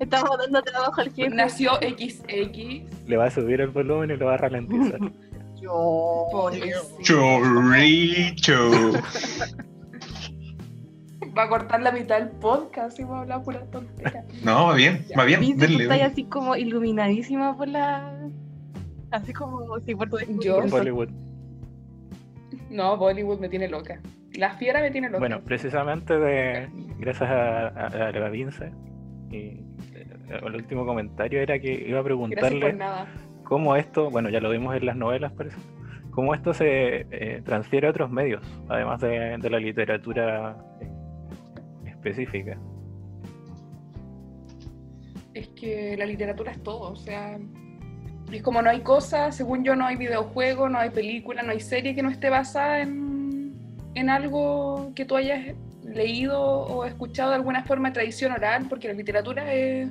[0.00, 1.28] Estamos dando trabajo al jefe.
[1.28, 2.26] Nació XX.
[3.06, 4.98] Le va a subir el volumen y lo va a ralentizar.
[5.60, 6.26] Yo.
[6.32, 8.70] Pobrecito.
[11.36, 14.24] Va a cortar la mitad del podcast y va a hablar pura tontería.
[14.44, 15.40] No, va bien, va bien.
[15.40, 18.12] Tú Denle, estás así como iluminadísima por la.
[19.10, 20.60] Así como si por tu Yo.
[20.60, 21.08] Por Bollywood.
[22.70, 24.00] No, Bollywood me tiene loca.
[24.34, 25.20] La fiera me tiene loca.
[25.20, 26.68] Bueno, precisamente de,
[26.98, 28.72] gracias a, a, a la Vince
[29.30, 29.36] y
[29.94, 30.06] eh,
[30.44, 33.06] el último comentario era que iba a por preguntarle nada.
[33.44, 35.56] cómo esto, bueno, ya lo vimos en las novelas, parece,
[36.10, 40.88] cómo esto se eh, transfiere a otros medios, además de, de la literatura eh,
[42.04, 42.58] específica.
[45.32, 47.38] Es que la literatura es todo, o sea,
[48.30, 51.60] es como no hay cosa, según yo no hay videojuego, no hay película, no hay
[51.60, 53.54] serie que no esté basada en,
[53.94, 58.88] en algo que tú hayas leído o escuchado de alguna forma de tradición oral, porque
[58.88, 59.90] la literatura es,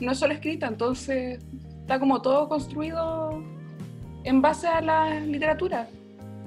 [0.00, 1.44] no es solo escrita, entonces
[1.80, 3.42] está como todo construido
[4.24, 5.88] en base a la literatura.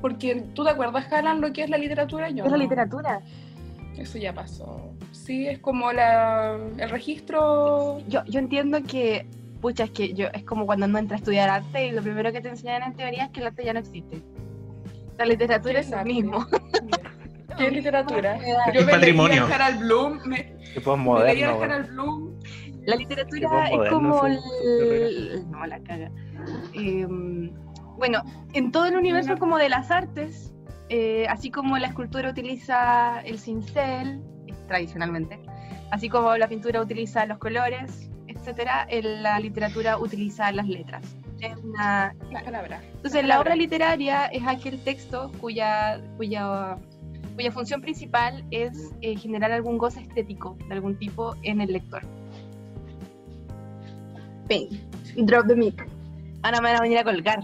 [0.02, 2.44] Porque tú te acuerdas, Alan, lo que es la literatura, yo.
[2.44, 3.22] ¿Qué es la literatura?
[3.98, 4.91] Eso ya pasó.
[5.26, 8.00] Sí, es como la, el registro.
[8.08, 9.28] Yo, yo entiendo que,
[9.62, 12.32] pucha, es que yo, es como cuando uno entra a estudiar arte y lo primero
[12.32, 14.22] que te enseñan en teoría es que el arte ya no existe.
[15.18, 16.46] La literatura es lo mismo.
[17.58, 18.36] ¿Qué es literatura?
[18.38, 19.44] Es Yo me patrimonio.
[19.44, 21.54] leía a Harald Bloom, me, me leía
[21.92, 22.40] Bloom.
[22.86, 25.52] La literatura es como sí, el...
[25.52, 26.12] No, la caga.
[26.74, 27.52] Em,
[27.98, 30.52] bueno, en todo el universo como de las artes,
[30.90, 34.24] eh, así como la escultura utiliza el cincel,
[34.72, 35.38] tradicionalmente,
[35.92, 41.04] así como la pintura utiliza los colores, etcétera, la literatura utiliza las letras.
[41.42, 42.82] Es una, Las palabras.
[42.96, 46.78] entonces, la obra literaria es aquel texto cuya, cuya,
[47.36, 52.04] cuya función principal es eh, generar algún goce estético de algún tipo en el lector.
[54.48, 54.70] Pain.
[55.26, 55.88] Drop the mic.
[56.44, 57.40] Ahora me van a venir a colgar.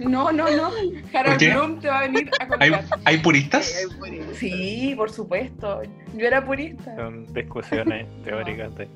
[0.00, 0.70] No, no, no.
[0.70, 1.50] ¿Por Harald qué?
[1.50, 2.84] Bloom te va a venir a ¿Hay, colgar.
[3.04, 3.86] hay puristas?
[4.34, 5.82] Sí, por supuesto.
[6.14, 6.94] Yo era purista.
[6.96, 8.88] Son discusiones teóricas de-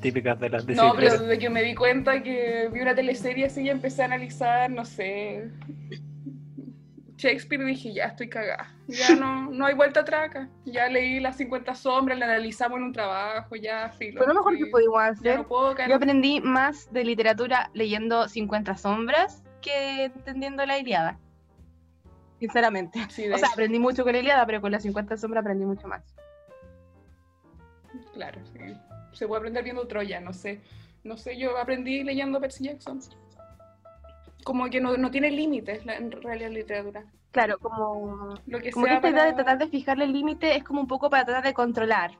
[0.00, 0.96] típicas de las No, disciplinas.
[1.14, 4.70] pero desde que me di cuenta que vi una teleserie así y empecé a analizar,
[4.70, 5.48] no sé,
[7.18, 8.72] Shakespeare, dije, ya estoy cagada.
[8.86, 10.48] Ya no, no hay vuelta atrás acá.
[10.64, 14.20] Ya leí las 50 sombras, la analizamos en un trabajo, ya filo.
[14.20, 15.36] Pero lo mejor que pudimos hacer.
[15.36, 15.90] no puedo caer.
[15.90, 21.18] Yo aprendí más de literatura leyendo 50 sombras que entendiendo la Iliada.
[22.38, 23.00] Sinceramente.
[23.10, 25.66] Sí, O sea, hecho, aprendí mucho con la Iliada, pero con las 50 sombras aprendí
[25.66, 26.04] mucho más.
[28.14, 28.60] claro, sí.
[29.12, 30.60] Se puede aprender viendo Troya, no sé.
[31.02, 33.00] No sé, yo aprendí leyendo Percy Jackson.
[34.48, 37.04] Como que no, no tiene límites la, en realidad la literatura.
[37.32, 40.64] Claro, como Lo que Como que esta idea de tratar de fijarle el límite es
[40.64, 42.12] como un poco para tratar de controlar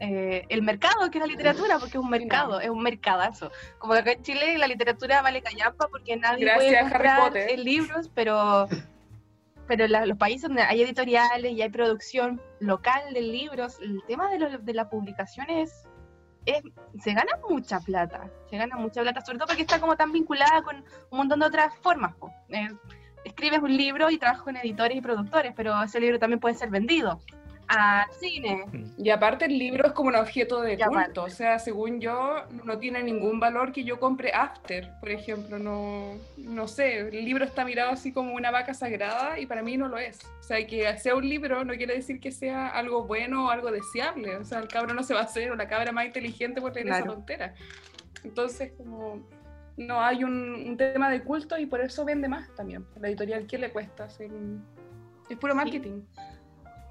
[0.00, 3.52] eh, el mercado, que es la literatura, porque es un mercado, es un mercadazo.
[3.78, 8.10] Como que acá en Chile la literatura vale callampa porque nadie Gracias, puede comprar libros,
[8.12, 8.66] pero,
[9.68, 14.28] pero la- los países donde hay editoriales y hay producción local de libros, el tema
[14.30, 15.84] de, lo- de la publicación es,
[16.50, 20.12] es- se gana mucha plata, se gana mucha plata, sobre todo porque está como tan
[20.12, 22.14] vinculada con un montón de otras formas.
[22.48, 22.68] Eh,
[23.24, 26.70] escribes un libro y trabajas con editores y productores, pero ese libro también puede ser
[26.70, 27.20] vendido
[27.68, 28.64] al cine.
[28.96, 31.04] Y aparte el libro es como un objeto de Y aparte.
[31.04, 35.58] culto, o sea, según yo, no tiene ningún valor que yo compre After, por ejemplo,
[35.58, 39.76] no, no sé, el libro está mirado así como una vaca sagrada y para mí
[39.76, 40.18] no lo es.
[40.40, 43.70] O sea, que sea un libro no quiere decir que sea algo bueno o algo
[43.70, 46.60] deseable, o sea, el cabro no se va a hacer o la cabra más inteligente
[46.60, 47.12] por esa Claro.
[47.12, 47.54] tontera.
[48.24, 49.22] Entonces, como
[49.76, 50.32] no hay un,
[50.66, 52.84] un tema de culto y por eso vende más también.
[53.00, 54.30] La editorial, ¿qué le cuesta hacer
[55.28, 56.00] Es puro marketing.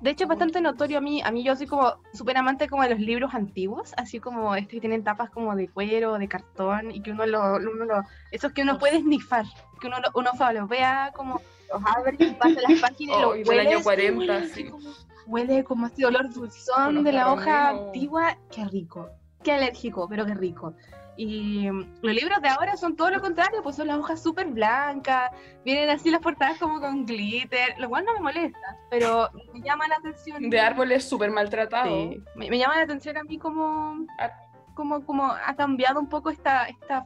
[0.01, 1.21] De hecho, es bastante notorio a mí.
[1.23, 4.71] A mí yo soy como súper amante como de los libros antiguos, así como estos
[4.73, 8.51] que tienen tapas como de cuero, de cartón, y que uno lo, uno lo esos
[8.53, 9.45] que uno puede snifar,
[9.81, 11.41] que uno, lo- uno vea como
[11.73, 13.61] los abre y pasa las páginas y Oh, lo y del huele.
[13.69, 14.63] año y 40, huele sí.
[14.69, 14.89] como-
[15.25, 18.37] Huele como este olor dulzón de la los hoja antigua.
[18.49, 19.09] Qué rico.
[19.43, 20.73] Qué alérgico, pero qué rico.
[21.17, 24.47] Y mm, los libros de ahora son todo lo contrario, pues son las hojas súper
[24.47, 25.31] blancas,
[25.65, 29.87] vienen así las portadas como con glitter, lo cual no me molesta, pero me llama
[29.87, 30.49] la atención.
[30.49, 32.13] De árboles súper maltratados.
[32.13, 34.31] Sí, me, me llama la atención a mí como, Ah.
[34.75, 37.05] como, como ha cambiado un poco esta, esta,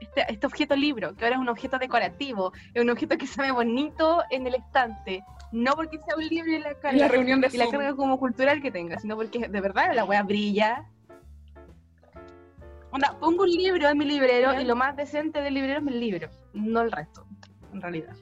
[0.00, 3.40] este, este objeto libro, que ahora es un objeto decorativo, es un objeto que se
[3.40, 7.40] ve bonito en el estante, no porque sea un libro y la carga, la reunión
[7.40, 10.84] de y la carga como cultural que tenga, sino porque de verdad la wea brilla.
[12.96, 16.00] Onda, pongo un libro en mi librero y lo más decente del librero es el
[16.00, 17.26] libro, no el resto,
[17.74, 18.16] en realidad.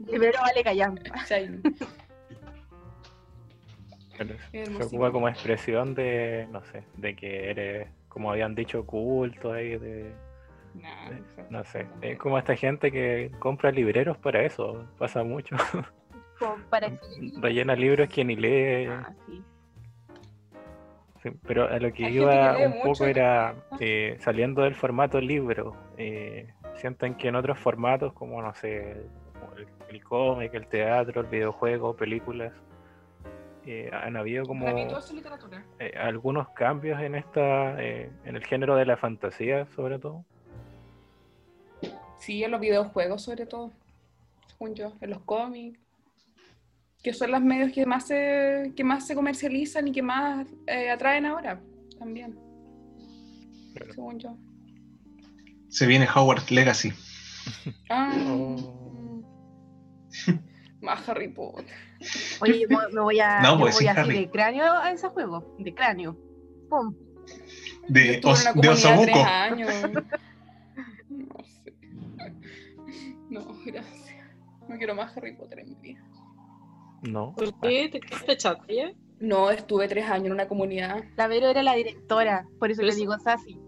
[0.00, 0.64] El librero vale
[4.50, 9.52] Qué se ocupa como expresión de, no sé, de que eres, como habían dicho, culto
[9.52, 10.12] ahí, de,
[10.74, 11.86] Nah, de- no sé.
[12.02, 15.54] Es como esta gente que compra libreros para eso, pasa mucho.
[16.40, 16.98] Como para que...
[17.40, 18.86] Rellena libros que ni lee.
[18.86, 19.44] Ah, sí.
[21.24, 24.74] Sí, pero a lo que Hay iba que un mucho poco era eh, saliendo del
[24.74, 25.74] formato libro.
[25.96, 28.90] eh, sienten que en otros formatos, como no sé,
[29.56, 32.52] el, el cómic, el teatro, el videojuego, películas,
[33.64, 34.66] eh, han habido como
[35.78, 40.26] eh, algunos cambios en esta, eh, en el género de la fantasía, sobre todo.
[42.18, 43.70] Sí, en los videojuegos sobre todo,
[44.48, 45.80] según yo, en los cómics,
[47.04, 50.90] que son los medios que más se, que más se comercializan y que más eh,
[50.90, 51.60] atraen ahora
[51.98, 52.36] también,
[53.74, 53.92] Claro.
[53.94, 54.36] según yo.
[55.68, 56.92] Se viene Howard Legacy.
[57.90, 59.22] Ah, Oh.
[60.80, 61.66] más Harry Potter.
[62.40, 64.18] Oye, yo me voy a, No, pues, voy sí, así Harry.
[64.20, 66.16] de cráneo a ese juego, de cráneo.
[66.70, 66.94] Pum.
[67.88, 69.04] De, Os- de comunidad Osobuco.
[69.12, 69.70] tres años.
[71.08, 71.74] No sé.
[73.30, 74.14] No, gracias.
[74.68, 76.02] No quiero más Harry Potter en mi vida.
[77.04, 77.34] No.
[77.36, 77.88] ¿Por qué?
[77.90, 78.96] ¿Te quedaste?
[79.20, 81.04] No, estuve tres años en una comunidad.
[81.16, 83.58] La Vero era la directora, por eso le es- digo Sassy.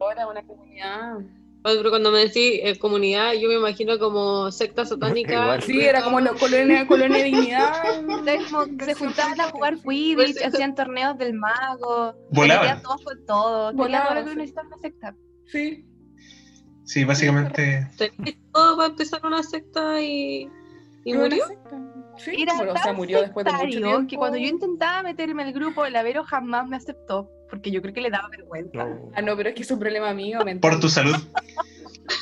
[0.00, 1.18] Ahora una comunidad.
[1.64, 5.32] Pero cuando me decís eh, comunidad, yo me imagino como secta satánica.
[5.34, 5.62] Igual.
[5.62, 8.04] Sí, era como la colonia, colonia de dignidad.
[8.08, 12.82] Ustedes como que se juntaban a jugar Quidditch, hacían torneos del mago, Volaban.
[12.82, 13.74] todos con todos.
[13.76, 15.14] Volaban, que una secta.
[15.46, 15.84] Sí.
[16.84, 17.88] Sí, básicamente.
[17.96, 20.48] ¿Tenés todo para empezar una secta y,
[21.04, 21.46] y Una murió?
[21.46, 21.80] secta.
[22.18, 24.06] Sí, Era bueno, o sea, murió después de mucho tiempo.
[24.08, 27.94] que cuando yo intentaba meterme al grupo, la Vero jamás me aceptó, porque yo creo
[27.94, 28.84] que le daba vergüenza.
[28.84, 29.10] No.
[29.14, 30.44] Ah, no, pero es que es un problema mío.
[30.44, 30.70] mental.
[30.70, 31.16] Por tu salud.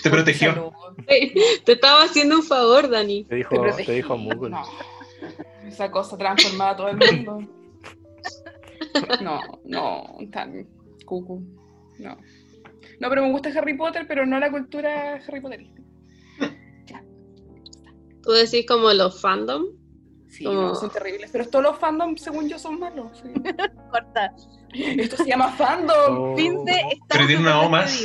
[0.03, 0.53] Te protegió.
[0.53, 0.73] salud.
[1.65, 3.25] Te estaba haciendo un favor, Dani.
[3.25, 4.51] Te dijo, Te dijo Moogle.
[4.51, 4.63] No.
[5.67, 7.49] Esa cosa transformaba a todo el mundo.
[9.23, 10.67] No, no, tan
[11.05, 11.41] cucu.
[12.01, 12.17] No.
[12.99, 15.83] No, pero me gusta Harry Potter, pero no la cultura Harry Potterística.
[18.23, 19.67] Tú decís como los fandom.
[20.31, 21.31] Sí, no, son terribles.
[21.33, 23.09] Pero todos los fandoms, según yo, son malos.
[23.23, 23.29] sí.
[23.91, 24.33] Corta.
[24.73, 26.35] Esto se llama fandom.
[26.35, 26.37] Oh.
[26.39, 26.73] Está
[27.09, 28.01] Pero tiene una O más.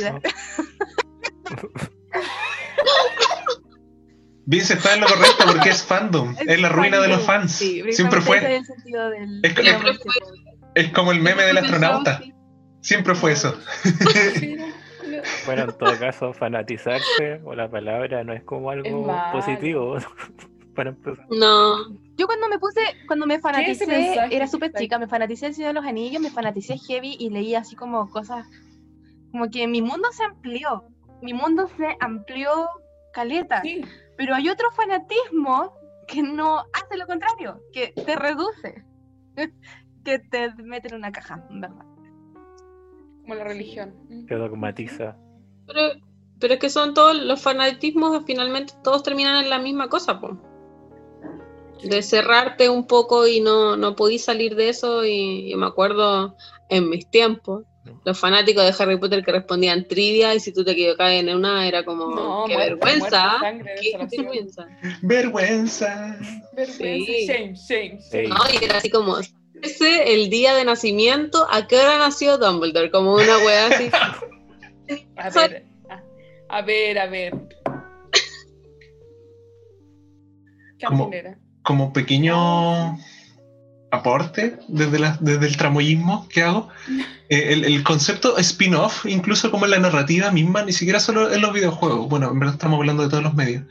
[4.48, 6.34] Vince está en lo correcto porque es fandom.
[6.46, 7.52] Es la ruina de los fans.
[7.52, 8.38] Sí, Siempre fue.
[8.38, 9.40] es el sentido del-
[10.74, 12.20] Es como el meme del astronauta.
[12.80, 13.56] Siempre fue eso.
[15.46, 19.96] Bueno, en todo caso, fanatizarse o la palabra no es como algo positivo
[20.74, 21.24] para empezar.
[21.30, 21.76] No,
[22.16, 25.74] Yo cuando me puse, cuando me fanaticé, era súper chica, me fanaticé el Señor de
[25.74, 28.46] los Anillos, me fanaticé heavy y leía así como cosas,
[29.32, 30.84] como que mi mundo se amplió,
[31.20, 32.68] mi mundo se amplió
[33.12, 33.82] caleta, Sí,
[34.16, 35.74] pero hay otro fanatismo
[36.08, 38.84] que no hace lo contrario, que te reduce,
[40.04, 41.84] que te mete en una caja, en ¿verdad?
[43.26, 43.94] como la religión.
[44.08, 44.26] Mm.
[44.26, 45.16] Que dogmatiza.
[45.66, 46.00] pero,
[46.38, 50.38] pero es que son todos los fanatismos, finalmente todos terminan en la misma cosa, po.
[51.82, 55.04] De cerrarte un poco y no, no podís salir de eso.
[55.04, 56.36] Y, y me acuerdo
[56.68, 57.64] en mis tiempos,
[58.04, 61.68] los fanáticos de Harry Potter que respondían trivia y si tú te equivocabas en una
[61.68, 63.38] era como, No, qué muerte, vergüenza.
[63.38, 64.66] muerte, sangre, qué vergüenza.
[65.02, 66.18] Vergüenza.
[66.52, 67.26] Vergüenza, Sí.
[67.26, 68.08] shame, shame, Sí.
[68.10, 68.28] shame.
[68.28, 69.18] No, y era así como,
[69.62, 72.90] ese el día de nacimiento, ¿a qué hora nació Dumbledore?
[72.90, 73.88] Como una wea así.
[75.16, 76.02] A ver, a,
[76.48, 77.32] a ver, a ver.
[80.84, 81.38] Como- Cantinera.
[81.66, 82.96] Como pequeño
[83.90, 86.68] aporte desde, la- desde el tramoyismo que hago,
[87.28, 91.40] eh, el, el concepto spin-off, incluso como en la narrativa misma, ni siquiera solo en
[91.40, 93.64] los videojuegos, bueno, en verdad estamos hablando de todos los medios,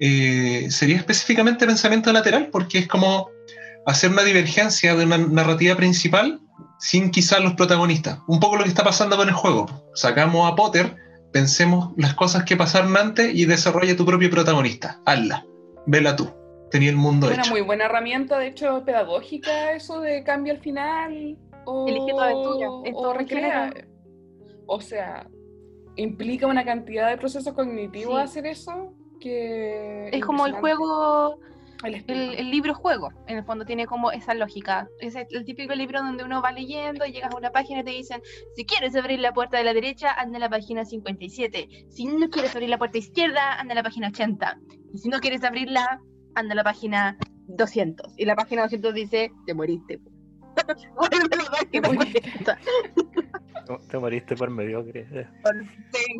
[0.00, 3.28] eh, sería específicamente pensamiento lateral, porque es como
[3.86, 6.40] hacer una divergencia de una narrativa principal
[6.78, 8.18] sin quizás los protagonistas.
[8.26, 9.66] Un poco lo que está pasando con el juego.
[9.94, 10.96] Sacamos a Potter,
[11.32, 14.98] pensemos las cosas que pasaron antes y desarrolla tu propio protagonista.
[15.04, 15.44] Hazla,
[15.86, 16.32] vela tú.
[16.70, 17.50] Tenía el mundo Una hecho.
[17.50, 21.36] muy buena herramienta, de hecho, pedagógica, eso de cambio al final.
[21.64, 23.72] O, Elige tu aventura, o recrea.
[24.66, 25.26] O sea,
[25.96, 28.24] implica una cantidad de procesos cognitivos Sí.
[28.24, 30.08] hacer eso que.
[30.12, 31.38] Es como el juego
[31.82, 34.88] El el, el libro juego, en el fondo tiene como esa lógica.
[35.00, 37.84] Es el, el típico libro donde uno va leyendo y llegas a una página y
[37.84, 38.20] te dicen,
[38.54, 41.86] si quieres abrir la puerta de la derecha, anda a la página 57.
[41.88, 44.58] Si no quieres abrir la puerta izquierda, anda a la página 80.
[44.92, 46.00] Y si no quieres abrirla,
[46.34, 47.16] anda a la página
[47.48, 48.14] 200.
[48.16, 49.98] Y la página 200 dice, te moriste.
[50.96, 52.58] Vuelve a la página 40.
[53.88, 55.06] Te moriste por mediocre.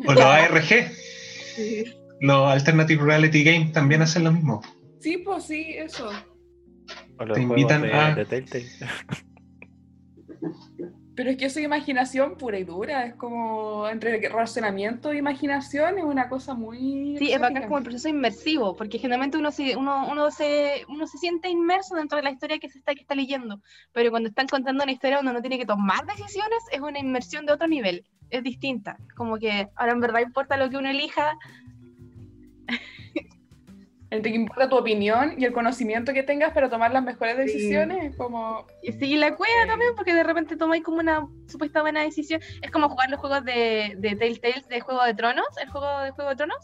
[0.07, 0.91] O los ARG,
[1.55, 1.83] Sí.
[2.21, 4.61] los Alternative Reality Games también hacen lo mismo.
[4.99, 6.09] Sí, pues sí, eso.
[7.19, 8.25] O los Te invitan de, a- de.
[11.15, 13.05] Pero es que eso es imaginación pura y dura.
[13.05, 17.17] Es como entre razonamiento e imaginación, es una cosa muy.
[17.17, 21.07] Sí, es bacán como el proceso inmersivo, porque generalmente uno se, uno, uno, se, uno
[21.07, 24.29] se siente inmerso dentro de la historia que se está, que está leyendo, pero cuando
[24.29, 27.67] están contando una historia donde uno tiene que tomar decisiones, es una inmersión de otro
[27.67, 31.37] nivel, es distinta, como que ahora en verdad importa lo que uno elija,
[34.11, 37.41] Entre que importa tu opinión y el conocimiento que tengas para tomar las mejores Sí.
[37.43, 38.67] decisiones, es como.
[38.83, 39.69] y seguir la cueva Sí.
[39.69, 43.43] también, porque de repente tomáis como una supuesta buena decisión, es como jugar los juegos
[43.45, 46.57] de, de Telltale de Juego de Tronos, el juego de Juego de Tronos,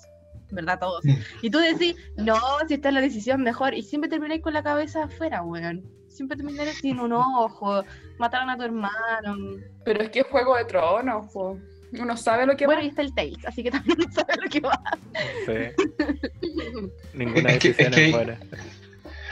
[0.51, 0.77] ¿verdad?
[0.77, 1.03] Todos.
[1.41, 2.35] Y tú decís, no,
[2.67, 3.73] si esta es la decisión mejor.
[3.73, 5.83] Y siempre termináis con la cabeza afuera, weón.
[6.09, 7.83] Siempre termináis sin un ojo,
[8.19, 9.35] mataron a tu hermano.
[9.85, 11.57] Pero es que es Juego de Tronos, po.
[11.93, 12.85] Uno sabe lo que Bueno, va.
[12.85, 14.81] y está el Tales, así que también no sabe lo que va.
[15.45, 15.85] Sí.
[17.13, 18.37] Ninguna Es que- decisión es que- es buena.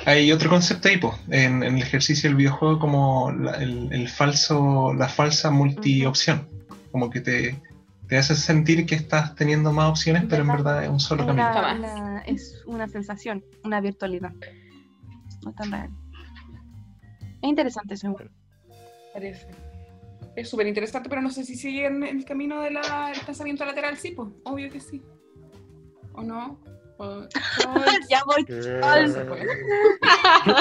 [0.08, 4.08] Hay otro concepto ahí, po, en, en el ejercicio del videojuego como la, el, el
[4.08, 6.48] falso, la falsa multi-opción.
[6.92, 7.60] Como que te,
[8.08, 11.28] te hace sentir que estás teniendo más opciones, pero en verdad es un solo Es
[11.28, 11.50] camino.
[11.50, 14.32] una, es una sensación, una virtualidad.
[15.44, 15.90] No es tan real.
[17.42, 18.16] Es interesante eso.
[19.14, 19.48] Parece.
[20.36, 22.78] Es súper interesante, pero no sé si sigue en el camino del
[23.26, 24.30] pensamiento lateral, sí, pues.
[24.44, 25.02] Obvio que sí.
[26.14, 26.60] ¿O no?
[26.98, 27.28] O-
[28.10, 28.46] ya voy.
[28.46, 29.44] Charles, pues.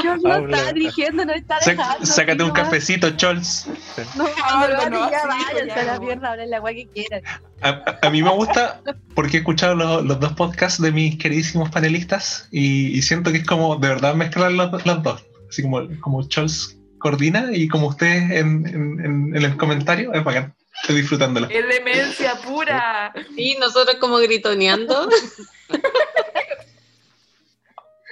[0.03, 2.05] Dios no está dirigiendo, no está dejando.
[2.07, 3.68] sácate un cafecito, Chols.
[4.16, 4.25] No,
[4.68, 6.01] no, no, ya así, váyanse ya, a la no.
[6.03, 7.22] mierda, hablen la guay que quieran.
[7.62, 8.81] A, a- a mí me gusta
[9.14, 13.39] porque he escuchado lo- los dos podcasts de mis queridísimos panelistas y, y siento que
[13.39, 15.25] es como de verdad mezclar los, los dos.
[15.49, 20.55] Así como, como Chols coordina y como ustedes en, en- en- el comentario, es bacán.
[20.80, 21.48] Estoy disfrutándolo.
[21.50, 23.12] Es demencia pura.
[23.36, 25.09] Y nosotros como gritoneando.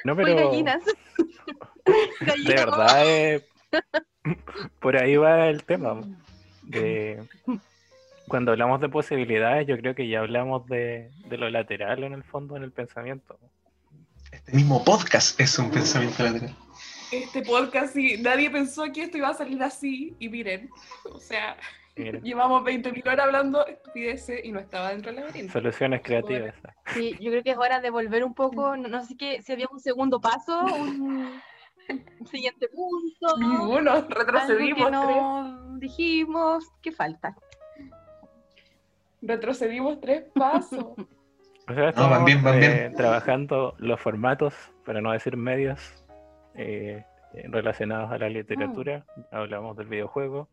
[0.04, 0.82] No, Muy pero gallinas.
[1.86, 3.46] de verdad eh,
[4.80, 6.00] por ahí va el tema.
[6.64, 7.22] De,
[8.26, 12.24] cuando hablamos de posibilidades, yo creo que ya hablamos de, de lo lateral en el
[12.24, 13.38] fondo, en el pensamiento.
[14.32, 16.56] Este mismo podcast es un pensamiento lateral.
[17.12, 20.16] Este podcast, sí, nadie pensó que esto iba a salir así.
[20.18, 20.70] Y miren,
[21.04, 21.56] o sea,
[21.94, 25.52] Mira, llevamos 20.000 horas hablando estupideces y no estaba dentro del laberinto.
[25.52, 26.54] soluciones creativas.
[26.94, 29.52] Sí, yo creo que es hora de volver un poco, no, no sé qué, si
[29.52, 31.38] había un segundo paso, un,
[32.30, 33.36] siguiente punto.
[33.38, 37.36] Ninguno, algo retrocedimos no dijimos, ¿qué falta?
[39.20, 40.86] Retrocedimos tres pasos.
[41.68, 42.94] O sea, van estamos bien, van eh, bien.
[42.96, 44.52] trabajando los formatos,
[44.84, 46.01] para no decir medios,
[46.54, 47.04] eh,
[47.44, 49.04] relacionados a la literatura.
[49.30, 50.48] Hablamos del videojuego,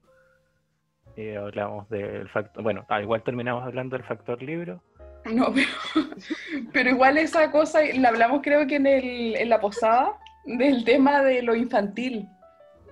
[1.16, 4.82] eh, hablamos del factor, bueno, ah, igual terminamos hablando del factor libro.
[5.26, 6.08] No, pero,
[6.72, 11.22] pero igual esa cosa, la hablamos creo que en, el, en la posada, del tema
[11.22, 12.28] de lo infantil.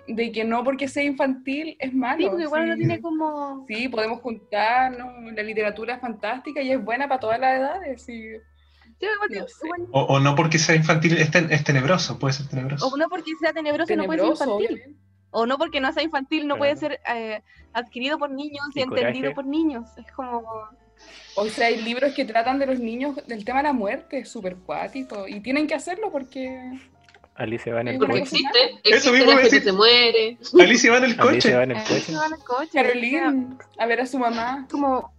[0.07, 2.17] De que no porque sea infantil es malo.
[2.17, 2.67] Sí, porque igual sí.
[2.67, 3.65] uno tiene como...
[3.67, 8.01] Sí, podemos juntarnos, la literatura es fantástica y es buena para todas las edades.
[8.03, 8.23] sí.
[8.99, 9.65] Sí, igual- No sé.
[9.65, 12.87] igual- O, o no porque sea infantil, es, ten- es tenebroso, puede ser tenebroso.
[12.87, 14.67] o no porque sea tenebroso no puede ser Tenebroso, infantil.
[14.77, 14.99] obviamente.
[15.31, 17.41] O no porque no sea infantil no puede ser eh,
[17.73, 19.35] adquirido por niños y, Y entendido coraje.
[19.35, 19.87] por niños.
[19.97, 20.43] Es como...
[21.35, 24.29] O sea, hay libros que tratan de los niños del tema de la muerte, es
[24.29, 25.27] súper cuático.
[25.27, 26.71] Y tienen que hacerlo porque
[27.35, 28.17] Alicia va en el coche.
[28.19, 28.47] existe,
[28.83, 30.37] Eso existe mismo la gente se muere.
[30.59, 31.29] Alicia va en el coche.
[31.29, 31.71] Alicia va en
[32.33, 32.69] el coche.
[32.73, 34.65] Caroline, a ver a su mamá.
[34.71, 35.13] como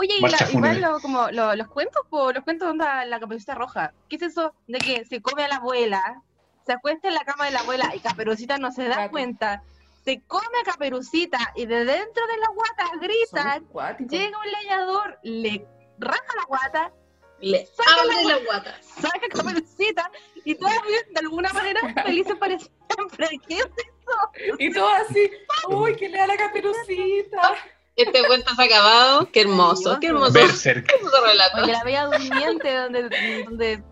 [0.00, 3.54] oye y la- igual lo- como lo- los cuentos po, los cuentos onda la caperucita
[3.54, 6.22] roja qué es eso de que se come a la abuela
[6.66, 9.62] se acuesta en la cama de la abuela y caperucita no se da cuenta
[10.04, 13.60] se come a caperucita y de dentro de la guata grita
[14.08, 15.66] llega un leñador le
[15.98, 16.92] raja la guata
[17.40, 18.74] Le Saca la abre la guata.
[18.82, 20.10] saca a caperucita
[20.44, 24.54] y todos viven de alguna manera felices para siempre ¿Qué es eso?
[24.58, 25.30] Y todo así,
[25.68, 27.42] uy, que le da la caperucita.
[27.98, 29.28] Este cuento se ha acabado.
[29.32, 30.32] Qué hermoso, qué hermoso.
[30.32, 30.86] Berserk.
[30.86, 31.62] Qué hermoso relato.
[31.62, 33.02] Oye, la bella durmiente donde,
[33.44, 33.82] donde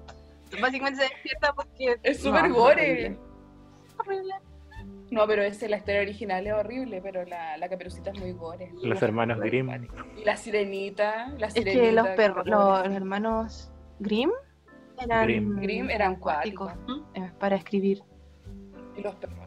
[0.61, 3.17] básicamente se despierta porque Es súper No, gore.
[3.99, 4.39] horrible.
[5.11, 8.73] No, pero ese, la historia original es horrible, pero la, la caperucita es muy gore.
[8.83, 9.71] Los hermanos Grimm.
[10.17, 11.81] Y la sirenita, la Es sirenita.
[11.83, 14.31] que los perros, los, los hermanos Grimm
[15.01, 15.57] eran Grimm.
[15.61, 16.73] Grimm eran cuáticos.
[17.15, 18.03] eh, para escribir.
[18.97, 19.39] Y los perros,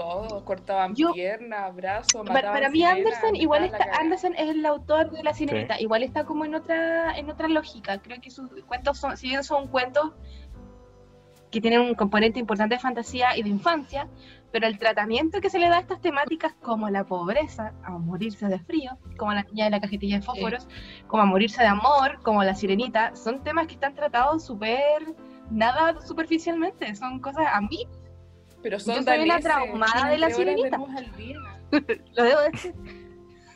[0.00, 3.84] todos cortaban Yo- piernas, brazos, Para, para mí Anderson igual está.
[4.00, 8.00] Anderson es el autor de la sirenita, igual está como en otra en otra lógica.
[8.00, 10.12] Creo que sus cuentos son, si bien son cuentos
[11.50, 14.08] que tienen un componente importante de fantasía y de infancia,
[14.52, 18.46] pero el tratamiento que se le da a estas temáticas como la pobreza, a morirse
[18.46, 20.66] de frío, como la niña de la cajetilla de fósforos,
[21.08, 25.14] como a morirse de amor, como la sirenita, son temas que están tratados súper
[25.50, 27.86] nada superficialmente, son cosas a mí
[28.62, 30.76] Pero son Yo soy daneses, traumada de la sirenita.
[30.76, 31.38] luz al día,
[32.16, 32.74] lo debo decir.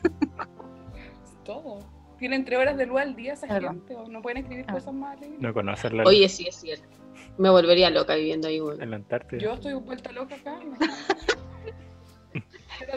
[1.45, 1.79] todo.
[2.19, 3.71] Tienen tres horas de luz al día esa Es verdad.
[3.73, 4.73] gente, o no pueden escribir Ah.
[4.75, 5.41] cosas más alegres.
[5.41, 6.89] No conocer la Oye, sí, es cierto.
[7.37, 8.83] Me volvería loca viviendo ahí, bueno.
[8.83, 9.41] en la Antártida.
[9.41, 10.59] Yo estoy vuelta loca acá.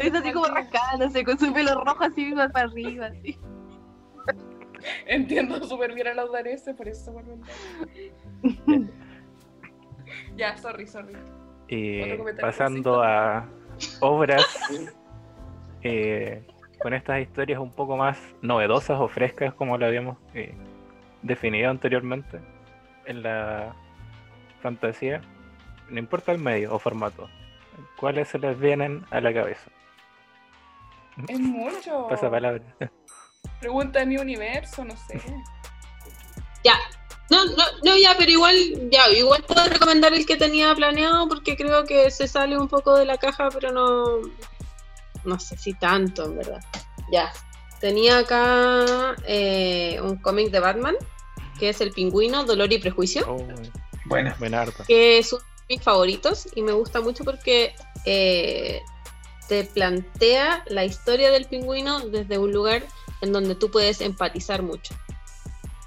[0.02, 3.06] Es así como rascándose con su pelo rojo así para arriba.
[3.08, 3.38] Así.
[5.06, 7.42] Entiendo súper bien a los daneses, por eso se vuelven.
[10.36, 11.14] Ya, sorry, sorry.
[11.70, 13.46] Comentario, pasando a
[14.00, 14.46] obras
[15.84, 16.46] eh,
[16.80, 20.56] con estas historias un poco más novedosas o frescas, como lo habíamos eh,
[21.22, 22.40] definido anteriormente.
[23.06, 23.74] en la
[24.62, 25.22] fantasía,
[25.90, 27.30] no importa el medio o formato,
[27.98, 29.70] ¿cuáles se les vienen a la cabeza?
[31.28, 32.08] Es mucho.
[32.10, 32.64] Pasa palabra.
[33.60, 35.22] Pregunta de mi universo, no sé.
[36.64, 36.76] Ya.
[37.30, 38.56] No, no, no, ya, pero igual,
[38.90, 42.96] ya, igual puedo recomendar el que tenía planeado porque creo que se sale un poco
[42.96, 44.22] de la caja, pero no,
[45.26, 46.62] no sé si tanto, en verdad.
[47.12, 47.32] Ya.
[47.82, 50.96] Tenía acá eh, un cómic de Batman,
[51.60, 53.26] que es El Pingüino, Dolor y Prejuicio.
[53.28, 53.46] Oh,
[54.06, 54.36] Buena.
[54.40, 54.86] buena harta.
[54.86, 57.76] que es uno de mis favoritos y me gusta mucho porque
[58.06, 58.82] eh,
[59.50, 62.84] te plantea la historia del pingüino desde un lugar
[63.22, 64.96] en donde tú puedes empatizar mucho.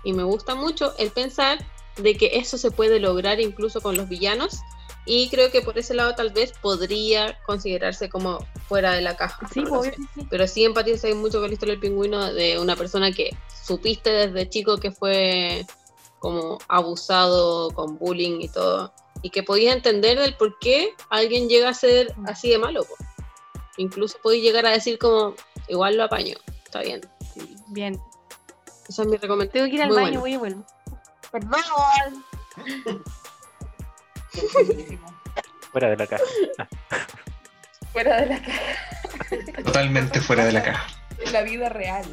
[0.04, 1.58] Y me gusta mucho el pensar
[1.96, 4.60] de que eso se puede lograr incluso con los villanos
[5.06, 9.48] y creo que por ese lado tal vez podría considerarse como fuera de la caja.
[9.52, 10.26] Sí, no obvio sí.
[10.28, 13.30] Pero sí empatizas mucho con la historia del pingüino de una persona que
[13.64, 15.66] supiste desde chico que fue
[16.18, 18.92] como abusado con bullying y todo.
[19.22, 22.84] Y que podías entender del por qué alguien llega a ser así de malo.
[22.84, 22.94] po.
[23.78, 25.34] Incluso podías llegar a decir como,
[25.68, 27.00] igual lo apaño, está bien.
[27.34, 28.00] Sí, Bien.
[28.90, 29.52] Esa es mi recomendación.
[29.52, 30.20] Tengo que ir al Muy baño, bueno.
[30.20, 30.66] voy y vuelvo.
[31.30, 31.60] Perdón.
[35.72, 36.24] Fuera de la caja.
[37.92, 39.62] Fuera de la caja.
[39.64, 40.86] Totalmente fuera de la caja.
[41.24, 42.04] En la vida real.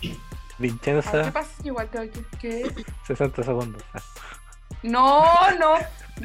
[0.00, 0.16] ¿qué
[0.58, 1.50] Vincenza, pasa?
[1.64, 2.24] Igual tengo que.
[2.38, 2.84] ¿qué?
[3.06, 3.82] 60 segundos.
[3.94, 4.00] Ah,
[4.84, 5.24] No,
[5.58, 5.74] no.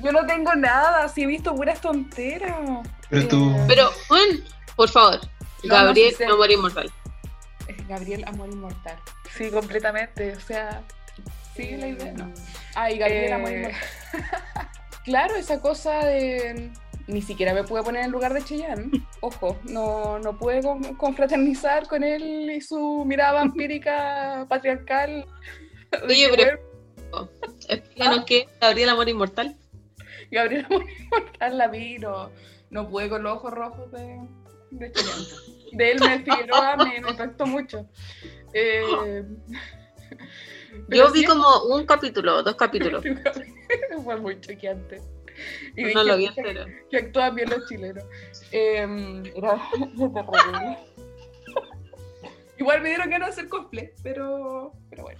[0.04, 1.08] Yo no tengo nada.
[1.10, 2.56] Si he visto puras tonteras.
[3.10, 4.44] Pero tú- Pero, Juan,
[4.76, 5.20] por favor,
[5.64, 6.28] No, Gabriel, no, sí sé.
[6.28, 6.92] no morir inmortal.
[7.68, 8.98] Eh, Gabriel Amor Inmortal.
[9.36, 10.34] Sí, completamente.
[10.34, 10.82] O sea,
[11.56, 12.14] sí, la idea.
[12.14, 12.32] No.
[12.76, 13.82] Ay, Gabriel Eh, Amor Inmortal.
[15.06, 16.72] claro, esa cosa de.
[17.06, 18.90] Ni siquiera me pude poner en lugar de Cheyenne.
[19.22, 25.26] Ojo, no, no pude con- confraternizar con él y su mirada vampírica patriarcal.
[26.08, 27.30] Oye, que, pero-
[27.70, 29.56] Explícanos qué es Gabriel Amor Inmortal.
[30.32, 32.32] Gabriel Amor Inmortal la vi, no,
[32.72, 34.20] no pude con los ojos rojos de,
[34.72, 35.28] de Cheyenne.
[35.74, 37.88] De él me Figueroa me, me impactó mucho.
[38.54, 39.24] Eh,
[40.90, 43.04] Yo vi sí, como un capítulo, dos capítulos.
[44.04, 45.02] Fue muy choqueante.
[45.76, 46.66] Y No lo vi "Pucha, entero.
[46.92, 48.04] Que actúan bien los chilenos.
[48.52, 49.70] Eh, era.
[52.60, 55.20] Igual me dieron ganas de hacer cosplay, pero, pero bueno.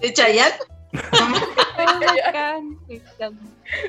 [0.00, 0.54] ¿De Chayanne?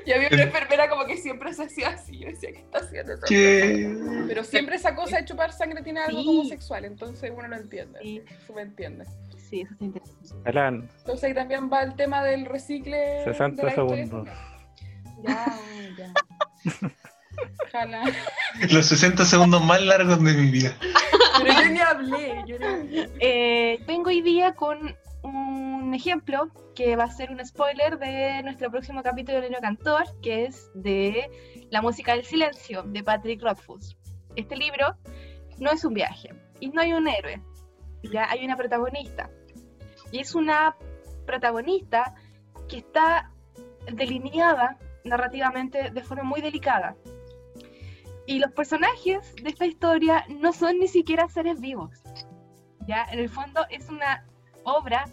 [0.06, 2.20] Y había una enfermera como que siempre se hacía así.
[2.20, 3.96] Yo decía, ¿qué está haciendo ¿Qué?
[4.28, 6.26] Pero siempre esa cosa de chupar sangre tiene algo Sí.
[6.26, 8.00] como sexual, entonces uno lo entiende.
[8.02, 8.22] Sí.
[8.46, 9.06] Se me entiende.
[9.50, 10.50] Sí, eso está interesante.
[10.50, 13.24] Alan, Entonces ahí también va el tema del recicle.
[13.26, 14.06] 60 de la historia.
[14.06, 14.30] segundos.
[15.24, 15.60] Ya,
[15.98, 16.14] ya.
[17.68, 18.04] Ojalá.
[18.72, 20.76] Los 60 segundos más largos de mi vida.
[21.42, 23.10] Pero yo ni hablé, yo ni hablé.
[23.20, 28.72] Eh, vengo hoy día con un ejemplo que va a ser un spoiler de nuestro
[28.72, 31.30] próximo capítulo de Niño Cantor, que es de
[31.70, 33.98] La música del silencio, de Patrick Rothfuss.
[34.36, 34.96] Este libro
[35.60, 37.42] no es un viaje y no hay un héroe,
[38.04, 39.30] ya hay una protagonista.
[40.12, 40.76] Y es una
[41.26, 42.16] protagonista
[42.68, 43.32] que está
[43.92, 46.96] delineada narrativamente de forma muy delicada.
[48.26, 52.02] Y los personajes de esta historia no son ni siquiera seres vivos.
[52.88, 54.26] Ya, en el fondo es una
[54.64, 55.06] obra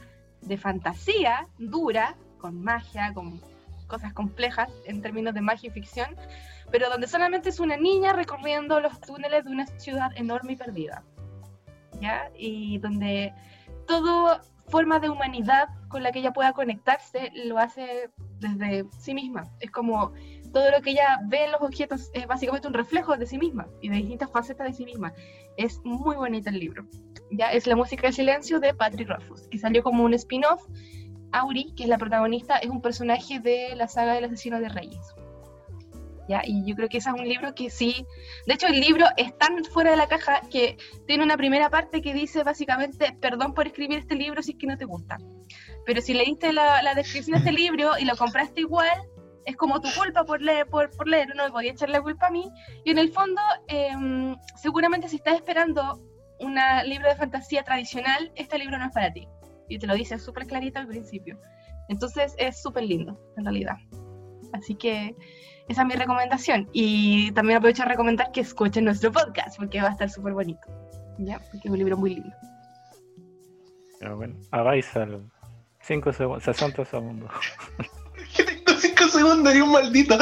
[0.43, 3.41] de fantasía dura, con magia, con
[3.87, 6.15] cosas complejas en términos de magia y ficción,
[6.71, 11.03] pero donde solamente es una niña recorriendo los túneles de una ciudad enorme y perdida.
[12.01, 12.31] ¿Ya?
[12.37, 13.33] Y donde
[13.87, 19.49] toda forma de humanidad con la que ella pueda conectarse lo hace desde sí misma.
[19.61, 20.13] Es como
[20.53, 23.69] todo lo que ella ve en los objetos es básicamente un reflejo de sí misma
[23.81, 25.13] y de distintas facetas de sí misma.
[25.57, 26.87] Es muy bonito el libro.
[27.31, 30.63] Ya es La música del silencio de Patrick Rothfuss, que salió como un spin-off.
[31.33, 35.15] Auri, que es la protagonista, es un personaje de la saga del asesino de reyes.
[36.27, 36.43] ¿Ya?
[36.45, 38.07] Y yo creo que ese es un libro que sí.
[38.47, 40.77] De hecho, el libro es tan fuera de la caja que
[41.07, 44.67] tiene una primera parte que dice básicamente: Perdón por escribir este libro si es que
[44.67, 45.19] no te gusta.
[45.87, 48.99] Pero si leíste la, la descripción de este libro y lo compraste igual,
[49.45, 52.31] es como tu culpa por leer, por, leer, no me podía echar la culpa a
[52.31, 52.51] mí.
[52.85, 56.01] Y en el fondo, em, seguramente si estás esperando
[56.41, 59.29] un libro de fantasía tradicional, este libro no es para ti.
[59.69, 61.39] Y te lo dice súper clarito al principio.
[61.89, 63.77] Entonces es súper lindo, en realidad.
[64.53, 65.15] Así que
[65.69, 66.69] esa es mi recomendación.
[66.73, 70.61] Y también aprovecho a recomendar que escuchen nuestro podcast, porque va a estar súper bonito.
[71.19, 71.39] ¿Ya?
[71.39, 72.37] Porque es un libro muy lindo.
[74.01, 75.29] Ya, bueno, a Baisal,
[75.81, 77.31] 5 segundos, 60 segundos.
[78.81, 80.19] 5 segundos y un maldito.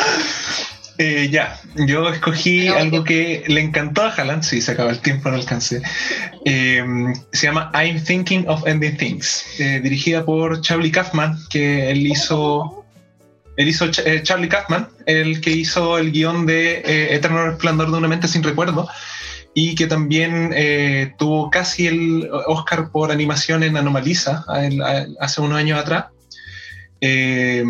[0.98, 5.28] Eh, ya, yo escogí algo que- le encantó a Haaland, sí, se acaba el tiempo,
[5.28, 5.82] no alcancé.
[6.46, 6.82] Eh,
[7.32, 12.84] se llama I'm Thinking of Ending Things, eh, dirigida por Charlie Kaufman, que él hizo,
[13.59, 16.80] él hizo Ch- Charlie Kaufman, el que hizo el guion de
[17.14, 18.88] Eterno Resplandor de una mente sin recuerdo,
[19.52, 20.54] y que también
[21.18, 26.07] tuvo casi el Oscar por animación en Anomalisa a- a- hace unos años atrás.
[27.01, 27.64] Eh,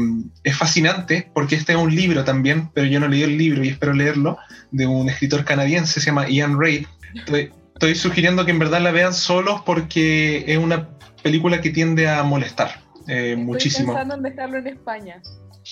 [0.45, 3.69] es fascinante porque este es un libro también, pero yo no leí el libro y
[3.69, 4.39] espero leerlo,
[4.71, 6.87] de un escritor canadiense, se llama Ian Reid.
[7.15, 10.89] Estoy, estoy sugiriendo que en verdad la vean solos porque es una
[11.23, 13.93] película que tiende a molestar eh, Estoy muchísimo.
[13.95, 15.23] pensando en dejarlo en España.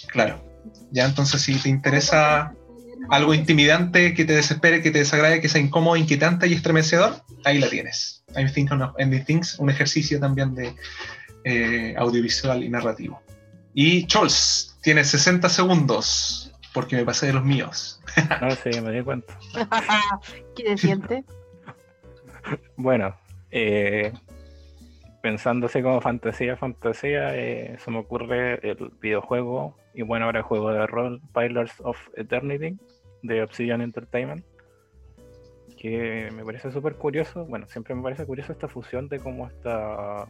[0.08, 0.42] Claro.
[0.90, 2.54] Ya entonces si te interesa
[3.10, 7.58] algo intimidante, que te desespere, que te desagrade, que sea incómodo, inquietante y estremecedor, ahí
[7.58, 8.24] la tienes.
[8.36, 10.74] I'm thinking of ending things, un ejercicio también de
[11.44, 13.20] eh, audiovisual y narrativo.
[13.74, 18.00] Y Chols, tienes 60 segundos, porque me pasé de los míos.
[18.40, 19.36] No sé, me di cuenta.
[20.56, 21.24] ¿Qué se siente?
[22.76, 23.16] Bueno,
[23.50, 24.12] eh,
[25.22, 30.44] pensando así como fantasía, fantasía, eh, se me ocurre el videojuego y bueno, ahora el
[30.44, 32.76] juego de rol Pillars of Eternity
[33.22, 34.44] de Obsidian Entertainment,
[35.78, 37.46] que me parece súper curioso.
[37.46, 40.26] Bueno, siempre me parece curioso esta fusión de cómo esta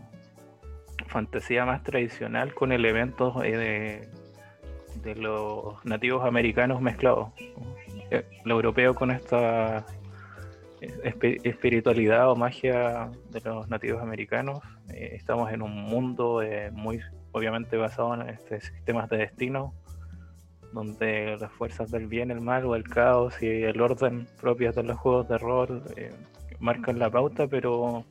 [1.15, 4.09] fantasía más tradicional con elementos eh, de,
[5.09, 7.29] de los nativos americanos mezclados.
[8.11, 9.87] Eh, Lo europeo con esta
[10.81, 14.59] espi- espiritualidad o magia de los nativos americanos.
[14.93, 17.01] Eh, estamos en un mundo eh, muy
[17.31, 19.73] obviamente basado en este, sistemas de destino,
[20.73, 24.83] donde las fuerzas del bien, el mal o el caos y el orden propios de
[24.83, 26.12] los juegos de rol eh,
[26.59, 28.05] marcan la pauta, pero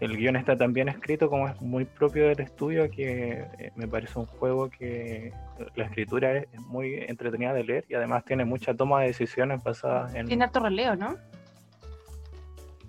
[0.00, 3.86] el guion está tan bien escrito como es muy propio del estudio que eh, me
[3.86, 5.32] parece un juego que
[5.76, 10.14] la escritura es, muy entretenida de leer y además tiene mucha toma de decisiones basadas
[10.14, 11.16] en, Tiene harto releo, ¿no?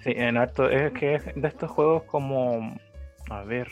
[0.03, 2.75] Sí, en harto, es que es de estos juegos como,
[3.29, 3.69] a ver,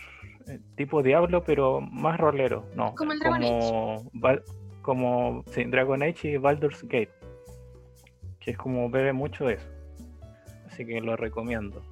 [0.48, 2.96] eh, tipo Diablo, pero más rolero, ¿no?
[2.96, 4.44] Como el Dragon como, Val-
[4.82, 7.12] como sí, Dragon Age y Baldur's Gate,
[8.40, 9.68] que es como bebe mucho de eso.
[10.68, 11.84] Así que lo recomiendo.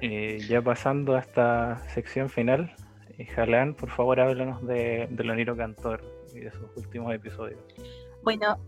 [0.00, 2.74] Eh, ya pasando a esta sección final,
[3.18, 7.60] eh, Jalán, por favor háblanos de, de Loniro Cantor y de sus últimos episodios.
[8.22, 8.58] Bueno,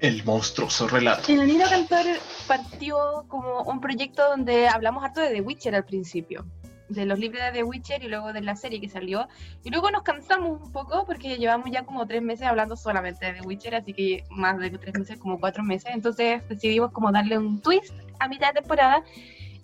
[0.00, 1.30] El monstruoso relato.
[1.30, 2.06] El Anino Cantor
[2.48, 6.46] partió como un proyecto donde hablamos harto de The Witcher al principio,
[6.88, 9.28] de los libros de The Witcher y luego de la serie que salió.
[9.62, 13.40] Y luego nos cansamos un poco porque llevamos ya como tres meses hablando solamente de
[13.40, 15.90] The Witcher, así que más de tres meses, como cuatro meses.
[15.92, 19.04] Entonces decidimos como darle un twist a mitad de temporada.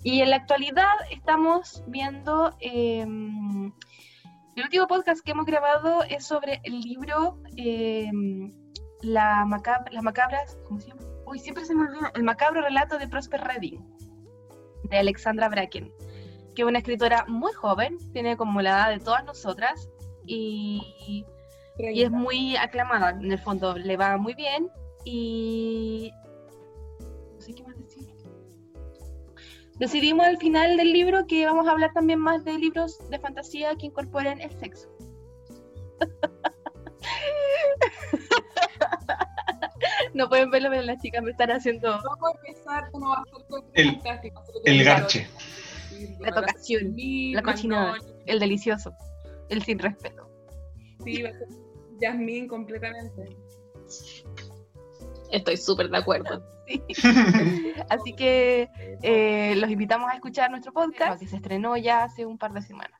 [0.02, 2.56] Y en la actualidad estamos viendo...
[2.60, 3.04] eh,
[4.56, 8.10] el último podcast que hemos grabado es sobre el libro eh,
[9.02, 11.02] la macab- Las Macabras, ¿cómo se llama?
[11.26, 12.10] Uy, siempre se me olvida.
[12.14, 13.84] El macabro relato de Prosper Redding,
[14.84, 15.92] de Alexandra Bracken,
[16.54, 19.90] que es una escritora muy joven, tiene como la edad de todas nosotras
[20.24, 21.26] y,
[21.78, 23.10] y es muy aclamada.
[23.10, 24.70] En el fondo le va muy bien
[25.04, 26.12] y.
[27.34, 27.75] No sé qué más.
[29.78, 33.74] Decidimos al final del libro que vamos a hablar también más de libros de fantasía
[33.76, 34.88] que incorporen el sexo.
[40.14, 43.14] no pueden verlo, pero las chicas me están haciendo Vamos a empezar como
[43.74, 44.00] El-
[44.64, 45.28] El garche.
[46.20, 46.94] la tocación,
[47.32, 47.96] la cochinada,
[48.26, 48.92] el delicioso,
[49.48, 50.28] el sin respeto.
[51.04, 51.48] Sí, va a ser
[52.00, 53.36] Yasmín completamente.
[55.30, 56.42] Estoy súper de acuerdo.
[56.66, 56.82] Sí.
[57.90, 58.68] Así que
[59.02, 62.62] eh, los invitamos a escuchar nuestro podcast que se estrenó ya hace un par de
[62.62, 62.98] semanas.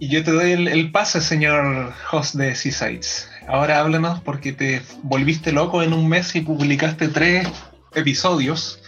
[0.00, 3.28] Y yo te doy el, el pase, señor host de Seasides.
[3.48, 7.48] Ahora háblanos porque te volviste loco en un mes y publicaste tres
[7.94, 8.80] episodios.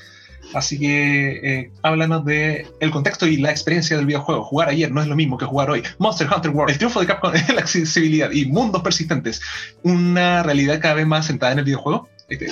[0.55, 4.45] Así que eh, háblanos de el contexto y la experiencia del videojuego.
[4.45, 5.83] Jugar ayer no es lo mismo que jugar hoy.
[5.99, 9.41] Monster Hunter World, el triunfo de Capcom en la accesibilidad y mundos persistentes.
[9.83, 12.09] Una realidad cada vez más sentada en el videojuego.
[12.29, 12.49] Este,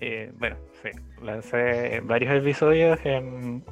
[0.00, 0.90] Eh, bueno, sí,
[1.22, 3.64] lancé varios episodios en,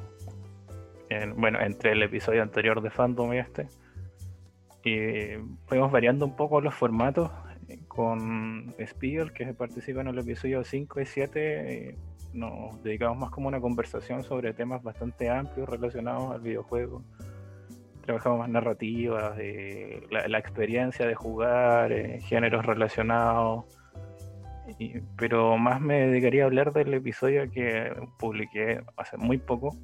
[1.08, 3.68] en- bueno, entre el episodio anterior de Fandom y este.
[4.84, 7.30] Y fuimos variando un poco los formatos
[7.88, 11.88] con Spiegel, que participa en el episodio 5 y 7.
[11.90, 11.96] eh,
[12.32, 17.02] nos dedicamos más como una conversación sobre temas bastante amplios relacionados al videojuego.
[18.04, 23.64] Trabajamos más narrativas, eh, la, la experiencia de jugar, eh, géneros relacionados.
[25.16, 29.74] Pero más me dedicaría a hablar del episodio que publiqué hace muy poco,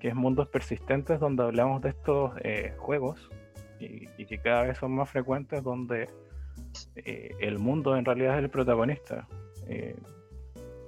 [0.00, 3.30] que es Mundos Persistentes, donde hablamos de estos eh, juegos
[3.78, 6.08] y, que cada vez son más frecuentes, donde
[6.96, 9.26] eh, el mundo en realidad es el protagonista.
[9.66, 9.96] Eh,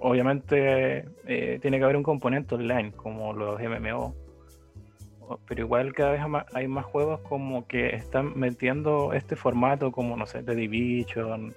[0.01, 4.15] obviamente tiene que haber un componente online, como los MMO,
[5.49, 10.27] pero igual cada vez hay más juegos como que están metiendo este formato, como no
[10.27, 11.55] sé, The Division,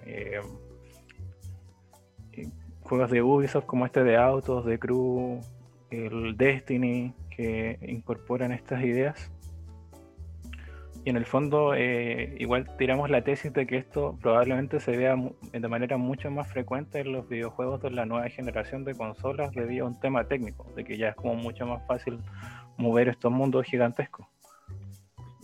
[2.87, 5.41] juegos de Ubisoft como este de autos, de crew,
[5.89, 9.31] el Destiny, que incorporan estas ideas.
[11.03, 15.15] Y en el fondo, eh, igual tiramos la tesis de que esto probablemente se vea
[15.53, 19.85] de manera mucho más frecuente en los videojuegos de la nueva generación de consolas debido
[19.85, 22.19] a un tema técnico, de que ya es como mucho más fácil
[22.77, 24.27] mover estos mundos gigantescos.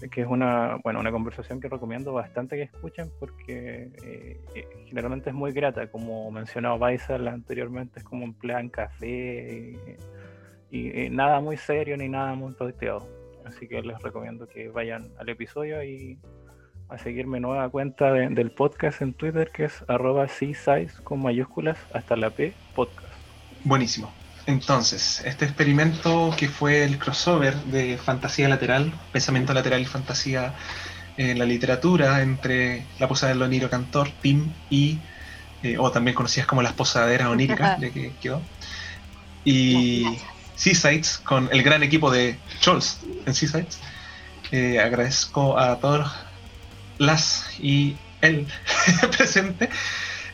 [0.10, 5.30] Que es una, bueno, una conversación que recomiendo bastante que escuchen porque eh, eh, generalmente
[5.30, 9.74] es muy grata, como mencionaba Baisal anteriormente, es como en plan café
[10.72, 13.08] y, nada muy serio ni nada muy pauteado.
[13.45, 16.18] Así que les recomiendo que vayan al episodio y
[16.89, 20.28] a seguir mi nueva cuenta de- del podcast en Twitter que es arroba
[21.04, 23.14] con mayúsculas hasta la P podcast.
[23.64, 24.22] Buenísimo.
[24.46, 30.54] Entonces, este experimento que fue el crossover de fantasía lateral, pensamiento lateral y fantasía
[31.16, 35.00] en la literatura entre la posada del Oniro Cantor, Tim y,
[35.62, 38.41] eh, o también conocidas como las posaderas oníricas, ya que quedó,
[39.46, 40.06] y
[40.56, 43.80] Seasides con el gran equipo de Scholz en Seasides.
[44.52, 46.12] Eh, agradezco a todos
[46.98, 48.46] las y el
[49.18, 49.70] presente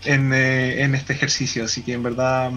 [0.03, 2.51] en, eh, en este ejercicio, así que en verdad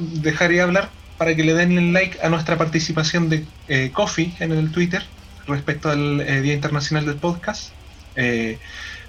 [0.00, 4.52] dejaría hablar para que le den el like a nuestra participación de eh, Coffee en
[4.52, 5.02] el Twitter
[5.46, 7.72] respecto al eh, Día Internacional del Podcast.
[8.16, 8.58] Eh,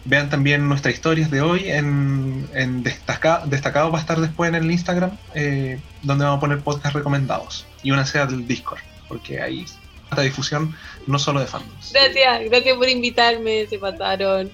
[0.06, 4.56] vean también nuestras historias de hoy en, en destaca- destacado va a estar después en
[4.56, 9.42] el Instagram eh, donde vamos a poner podcast recomendados y una sea del Discord porque
[9.42, 9.64] ahí
[10.10, 14.50] esta difusión no solo de fandoms Gracias, gracias por invitarme, se pasaron.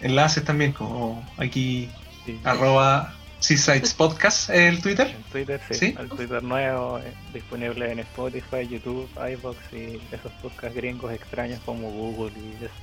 [0.00, 1.88] enlaces también como aquí
[2.24, 2.38] Sí.
[2.44, 3.14] arroba
[3.44, 5.94] Seasides Podcast el Twitter En Twitter, sí, ¿Sí?
[5.98, 11.90] el Twitter nuevo, eh, disponible en Spotify, YouTube, iVoox y esos podcasts gringos extraños como
[11.90, 12.74] Google y eso.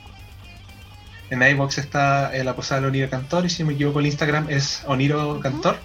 [1.31, 4.05] En iBox está eh, la posada del Oniro Cantor y si no me equivoco el
[4.05, 5.77] Instagram es Oniro Cantor.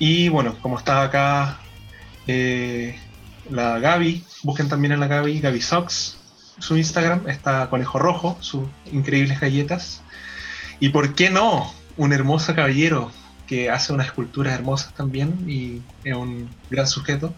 [0.00, 1.60] Y bueno, como está acá
[2.26, 2.98] eh,
[3.48, 6.16] la Gaby, busquen también a la Gaby, Gaby Sox,
[6.58, 10.02] su Instagram, está Conejo Rojo, sus increíbles galletas.
[10.80, 13.10] Y por qué no, un hermoso caballero
[13.46, 17.34] que hace unas esculturas hermosas también y es un gran sujeto,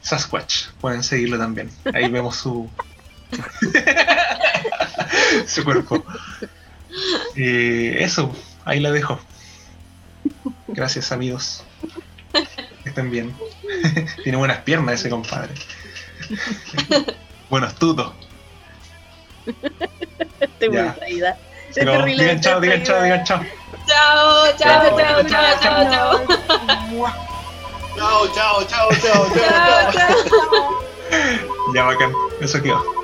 [0.00, 1.70] Sasquatch, pueden seguirlo también.
[1.94, 2.68] Ahí vemos su,
[5.46, 6.04] su cuerpo.
[7.36, 8.34] Eh, eso,
[8.64, 9.20] ahí la dejo.
[10.68, 11.64] Gracias amigos.
[12.82, 13.34] Que estén bien.
[14.24, 15.54] Tiene buenas piernas ese compadre.
[17.48, 18.12] Buenos tutos.
[20.40, 21.22] Estoy muy
[21.74, 23.42] terrible digan chao, digan chao, digan chao,
[23.86, 25.56] Chao, chao, chao, chao.
[27.96, 29.26] Chao, chao, chao, chao, chao.
[29.34, 30.14] Chao, chao.
[31.74, 32.12] Ya bacán.
[32.40, 33.01] Eso quedó.